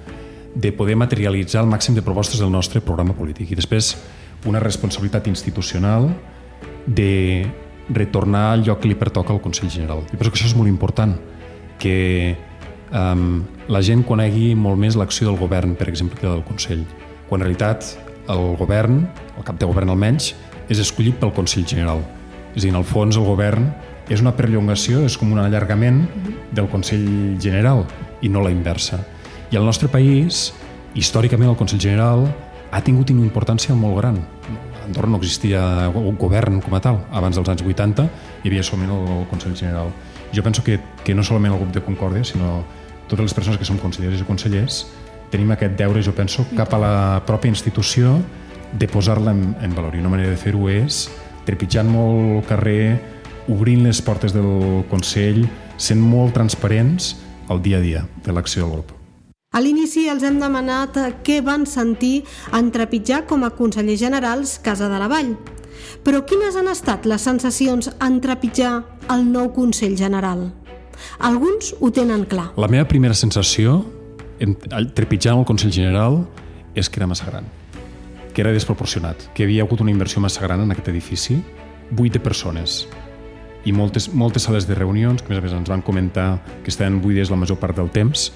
de 0.56 0.72
poder 0.72 0.96
materialitzar 0.96 1.62
el 1.64 1.70
màxim 1.70 1.96
de 1.96 2.02
propostes 2.02 2.40
del 2.40 2.52
nostre 2.52 2.82
programa 2.82 3.14
polític. 3.14 3.52
I 3.52 3.60
després, 3.60 3.94
una 4.48 4.62
responsabilitat 4.64 5.28
institucional 5.28 6.10
de 6.88 7.46
retornar 7.90 8.54
al 8.54 8.64
lloc 8.66 8.82
que 8.82 8.90
li 8.90 8.98
pertoca 8.98 9.34
al 9.34 9.42
Consell 9.44 9.70
General. 9.70 10.02
I 10.10 10.18
penso 10.18 10.32
que 10.32 10.40
això 10.40 10.50
és 10.50 10.58
molt 10.58 10.72
important, 10.72 11.14
que 11.82 12.38
um, 12.96 13.44
la 13.70 13.82
gent 13.86 14.02
conegui 14.08 14.54
molt 14.58 14.80
més 14.80 14.98
l'acció 14.98 15.28
del 15.28 15.38
govern, 15.38 15.76
per 15.78 15.90
exemple, 15.92 16.18
que 16.18 16.26
del 16.30 16.46
Consell. 16.48 16.86
Quan 17.30 17.42
en 17.42 17.50
realitat 17.50 17.92
el 18.32 18.56
govern, 18.58 19.04
el 19.36 19.46
cap 19.46 19.60
de 19.60 19.68
govern 19.70 19.92
almenys, 19.94 20.34
és 20.70 20.82
escollit 20.82 21.18
pel 21.22 21.34
Consell 21.36 21.66
General. 21.68 22.02
És 22.56 22.64
a 22.64 22.66
dir, 22.66 22.72
en 22.74 22.80
el 22.80 22.88
fons 22.88 23.18
el 23.20 23.28
govern 23.28 23.68
és 24.10 24.22
una 24.22 24.36
perllongació, 24.38 25.04
és 25.06 25.18
com 25.18 25.32
un 25.34 25.42
allargament 25.42 26.04
del 26.56 26.70
Consell 26.72 27.38
General 27.42 27.84
i 28.22 28.30
no 28.30 28.44
la 28.46 28.54
inversa. 28.54 29.02
I 29.52 29.58
al 29.58 29.66
nostre 29.66 29.90
país, 29.92 30.52
històricament, 30.96 31.52
el 31.52 31.60
Consell 31.60 31.82
General 31.82 32.26
ha 32.72 32.82
tingut 32.84 33.12
una 33.14 33.26
importància 33.26 33.76
molt 33.78 34.00
gran. 34.00 34.20
A 34.22 34.86
Andorra 34.86 35.10
no 35.10 35.20
existia 35.22 35.90
un 35.90 36.18
govern 36.20 36.62
com 36.62 36.76
a 36.78 36.82
tal. 36.82 37.02
Abans 37.12 37.38
dels 37.38 37.50
anys 37.50 37.66
80 37.66 38.06
hi 38.44 38.50
havia 38.50 38.66
solament 38.66 38.94
el 38.96 39.26
Consell 39.32 39.56
General. 39.58 39.92
Jo 40.36 40.44
penso 40.44 40.64
que, 40.64 40.80
que 41.04 41.16
no 41.16 41.24
solament 41.24 41.56
el 41.56 41.62
grup 41.62 41.74
de 41.74 41.84
Concòrdia, 41.86 42.26
sinó 42.26 42.64
totes 43.08 43.30
les 43.30 43.36
persones 43.38 43.60
que 43.62 43.68
som 43.68 43.78
conselleres 43.78 44.22
i 44.22 44.26
consellers 44.28 44.86
tenim 45.32 45.52
aquest 45.54 45.76
deure, 45.78 46.02
jo 46.06 46.14
penso, 46.16 46.46
cap 46.58 46.74
a 46.74 46.80
la 46.82 46.96
pròpia 47.28 47.52
institució 47.52 48.16
de 48.78 48.88
posar-la 48.88 49.32
en, 49.32 49.56
en 49.62 49.76
valor. 49.76 49.96
I 49.96 50.04
una 50.04 50.12
manera 50.12 50.34
de 50.34 50.40
fer-ho 50.40 50.68
és 50.72 51.06
trepitjant 51.46 51.88
molt 51.90 52.40
el 52.40 52.44
carrer, 52.50 53.00
obrint 53.52 53.86
les 53.86 54.02
portes 54.02 54.34
del 54.34 54.84
Consell, 54.90 55.46
sent 55.78 56.02
molt 56.02 56.34
transparents 56.34 57.14
al 57.50 57.62
dia 57.62 57.78
a 57.78 57.84
dia 57.84 58.06
de 58.26 58.34
l'acció 58.34 58.66
del 58.66 58.80
grup. 58.80 58.94
A 59.56 59.62
l'inici 59.64 60.10
els 60.12 60.26
hem 60.28 60.42
demanat 60.42 60.98
què 61.24 61.40
van 61.46 61.64
sentir 61.70 62.26
en 62.52 62.74
trepitjar 62.76 63.24
com 63.30 63.46
a 63.46 63.54
consellers 63.56 64.02
generals 64.02 64.58
Casa 64.60 64.90
de 64.92 65.00
la 65.00 65.08
Vall. 65.08 65.32
Però 66.04 66.26
quines 66.28 66.58
han 66.60 66.68
estat 66.68 67.06
les 67.08 67.24
sensacions 67.24 67.88
en 68.04 68.20
trepitjar 68.24 68.74
el 69.14 69.24
nou 69.32 69.52
Consell 69.56 69.96
General? 69.96 70.50
Alguns 71.20 71.74
ho 71.80 71.92
tenen 71.92 72.26
clar. 72.28 72.50
La 72.60 72.68
meva 72.72 72.88
primera 72.88 73.16
sensació 73.16 73.84
en, 74.40 74.56
trepitjant 74.96 75.40
el 75.40 75.48
Consell 75.48 75.72
General 75.72 76.24
és 76.76 76.90
que 76.90 77.00
era 77.00 77.08
massa 77.08 77.28
gran, 77.30 77.48
que 78.36 78.44
era 78.44 78.52
desproporcionat, 78.52 79.30
que 79.34 79.48
havia 79.48 79.64
hagut 79.64 79.82
una 79.82 79.94
inversió 79.94 80.22
massa 80.22 80.44
gran 80.44 80.62
en 80.62 80.76
aquest 80.76 80.92
edifici, 80.92 81.40
vuit 81.90 82.14
de 82.14 82.20
persones, 82.20 82.84
i 83.66 83.72
moltes, 83.74 84.12
moltes 84.14 84.46
sales 84.46 84.68
de 84.68 84.76
reunions, 84.76 85.24
que 85.24 85.32
a 85.32 85.34
més 85.34 85.40
a 85.40 85.46
més 85.46 85.56
ens 85.56 85.72
van 85.72 85.82
comentar 85.82 86.44
que 86.62 86.70
estaven 86.70 87.00
buides 87.02 87.32
la 87.32 87.40
major 87.40 87.58
part 87.58 87.80
del 87.80 87.90
temps, 87.90 88.28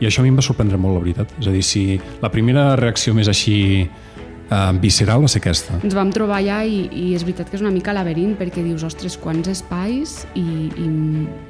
i 0.00 0.06
això 0.08 0.22
a 0.22 0.24
mi 0.24 0.30
em 0.32 0.38
va 0.38 0.44
sorprendre 0.44 0.78
molt, 0.80 0.96
la 0.96 1.02
veritat. 1.02 1.34
És 1.42 1.50
a 1.50 1.52
dir, 1.52 1.64
si 1.66 1.82
la 2.22 2.30
primera 2.32 2.70
reacció 2.78 3.12
més 3.16 3.28
així 3.28 3.58
eh, 3.84 4.72
visceral 4.80 5.26
va 5.26 5.28
ser 5.28 5.42
aquesta. 5.42 5.76
Ens 5.84 5.98
vam 5.98 6.14
trobar 6.14 6.40
allà 6.40 6.62
i, 6.64 6.86
i 6.88 7.04
és 7.18 7.26
veritat 7.26 7.50
que 7.50 7.58
és 7.58 7.64
una 7.64 7.74
mica 7.74 7.92
laberint 7.96 8.38
perquè 8.38 8.64
dius, 8.64 8.86
ostres, 8.86 9.18
quants 9.20 9.50
espais 9.52 10.22
i, 10.38 10.46
i 10.70 10.88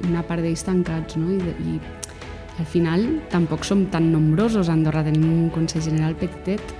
una 0.09 0.25
part 0.27 0.43
d'ells 0.43 0.65
tancats, 0.67 1.21
no? 1.21 1.31
I, 1.31 1.55
i 1.71 2.59
al 2.59 2.67
final 2.67 3.07
tampoc 3.31 3.63
som 3.65 3.85
tan 3.93 4.11
nombrosos. 4.11 4.67
A 4.67 4.75
Andorra 4.75 5.05
tenim 5.07 5.29
un 5.29 5.49
Consell 5.53 5.85
General 5.87 6.17
petitet 6.19 6.75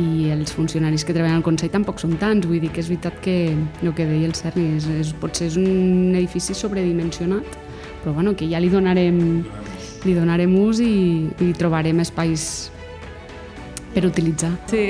i 0.00 0.30
els 0.34 0.52
funcionaris 0.54 1.04
que 1.06 1.14
treballen 1.14 1.38
al 1.38 1.46
Consell 1.46 1.70
tampoc 1.72 2.00
són 2.02 2.16
tants, 2.18 2.48
vull 2.50 2.62
dir 2.62 2.72
que 2.74 2.82
és 2.82 2.90
veritat 2.90 3.20
que 3.22 3.36
el 3.54 3.94
que 3.94 4.06
deia 4.08 4.26
el 4.26 4.34
Cerny 4.34 4.74
és, 4.78 4.88
és, 4.90 5.14
potser 5.20 5.48
és 5.52 5.58
un 5.60 6.14
edifici 6.14 6.56
sobredimensionat, 6.58 7.58
però 8.02 8.14
bueno, 8.16 8.34
que 8.34 8.48
ja 8.50 8.60
li 8.62 8.72
donarem 8.72 9.44
li 10.04 10.12
donarem 10.12 10.52
ús 10.60 10.80
i, 10.84 11.30
i 11.40 11.52
trobarem 11.56 12.02
espais 12.04 12.70
per 13.94 14.04
utilitzar. 14.08 14.50
Sí, 14.68 14.82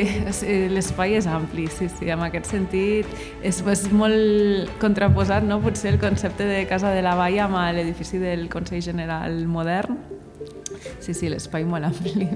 l'espai 0.72 1.18
és 1.20 1.28
ampli, 1.30 1.66
sí, 1.70 1.90
sí, 1.92 2.08
en 2.10 2.24
aquest 2.24 2.48
sentit 2.50 3.10
és, 3.44 3.60
és 3.60 3.84
molt 3.92 4.72
contraposat, 4.82 5.44
no? 5.46 5.60
potser 5.62 5.92
el 5.94 6.00
concepte 6.02 6.48
de 6.48 6.64
Casa 6.70 6.94
de 6.96 7.04
la 7.04 7.14
Vall 7.20 7.38
amb 7.44 7.60
l'edifici 7.76 8.18
del 8.22 8.48
Consell 8.52 8.82
General 8.82 9.44
modern. 9.46 10.00
Sí, 11.04 11.12
sí, 11.12 11.28
l'espai 11.28 11.68
molt 11.68 11.92
ampli. 11.92 12.30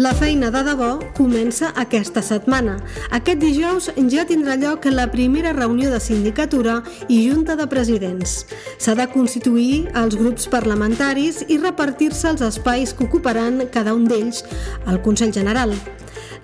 La 0.00 0.14
feina 0.16 0.48
de 0.48 0.60
debò 0.64 0.94
comença 1.12 1.74
aquesta 1.76 2.22
setmana. 2.24 2.78
Aquest 3.12 3.40
dijous 3.42 3.88
ja 4.08 4.22
tindrà 4.24 4.54
lloc 4.56 4.86
la 4.88 5.04
primera 5.12 5.50
reunió 5.52 5.90
de 5.92 5.98
sindicatura 6.00 6.78
i 7.12 7.18
junta 7.26 7.52
de 7.58 7.66
presidents. 7.68 8.46
S'ha 8.80 8.94
de 8.96 9.04
constituir 9.12 9.90
els 10.00 10.16
grups 10.16 10.46
parlamentaris 10.48 11.42
i 11.48 11.58
repartir-se 11.60 12.30
els 12.30 12.40
espais 12.46 12.94
que 12.94 13.04
ocuparan 13.04 13.66
cada 13.74 13.92
un 13.92 14.06
d'ells 14.08 14.40
al 14.86 15.02
Consell 15.04 15.34
General. 15.36 15.74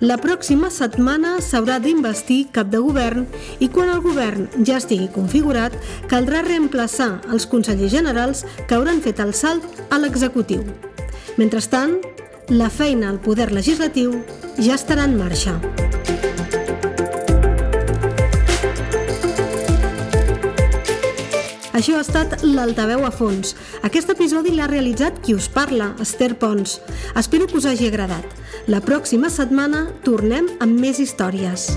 La 0.05 0.19
pròxima 0.21 0.69
setmana 0.69 1.39
s'haurà 1.41 1.79
d'investir 1.81 2.51
cap 2.53 2.69
de 2.69 2.83
govern 2.83 3.25
i 3.57 3.71
quan 3.73 3.89
el 3.89 4.03
govern 4.05 4.45
ja 4.69 4.77
estigui 4.77 5.09
configurat, 5.15 5.73
caldrà 6.05 6.43
reemplaçar 6.45 7.23
els 7.31 7.49
consellers 7.49 7.95
generals 7.95 8.45
que 8.67 8.77
hauran 8.77 9.01
fet 9.01 9.23
el 9.25 9.33
salt 9.33 9.65
a 9.89 9.97
l'executiu. 9.97 10.61
Mentrestant, 11.41 11.97
la 12.49 12.69
feina 12.69 13.09
al 13.09 13.19
poder 13.19 13.51
legislatiu 13.51 14.13
ja 14.57 14.75
estarà 14.77 15.03
en 15.03 15.17
marxa. 15.19 15.57
Això 21.77 21.97
ha 21.99 22.01
estat 22.01 22.41
l'Altaveu 22.41 23.05
a 23.05 23.11
fons. 23.13 23.53
Aquest 23.85 24.09
episodi 24.09 24.55
l'ha 24.55 24.69
realitzat 24.71 25.19
qui 25.21 25.35
us 25.37 25.45
parla, 25.47 25.91
Esther 26.01 26.33
Pons. 26.39 26.79
Espero 27.15 27.45
que 27.45 27.59
us 27.59 27.67
hagi 27.69 27.91
agradat. 27.91 28.25
La 28.67 28.81
pròxima 28.81 29.29
setmana 29.29 29.85
tornem 30.03 30.49
amb 30.59 30.79
més 30.81 31.03
històries. 31.03 31.69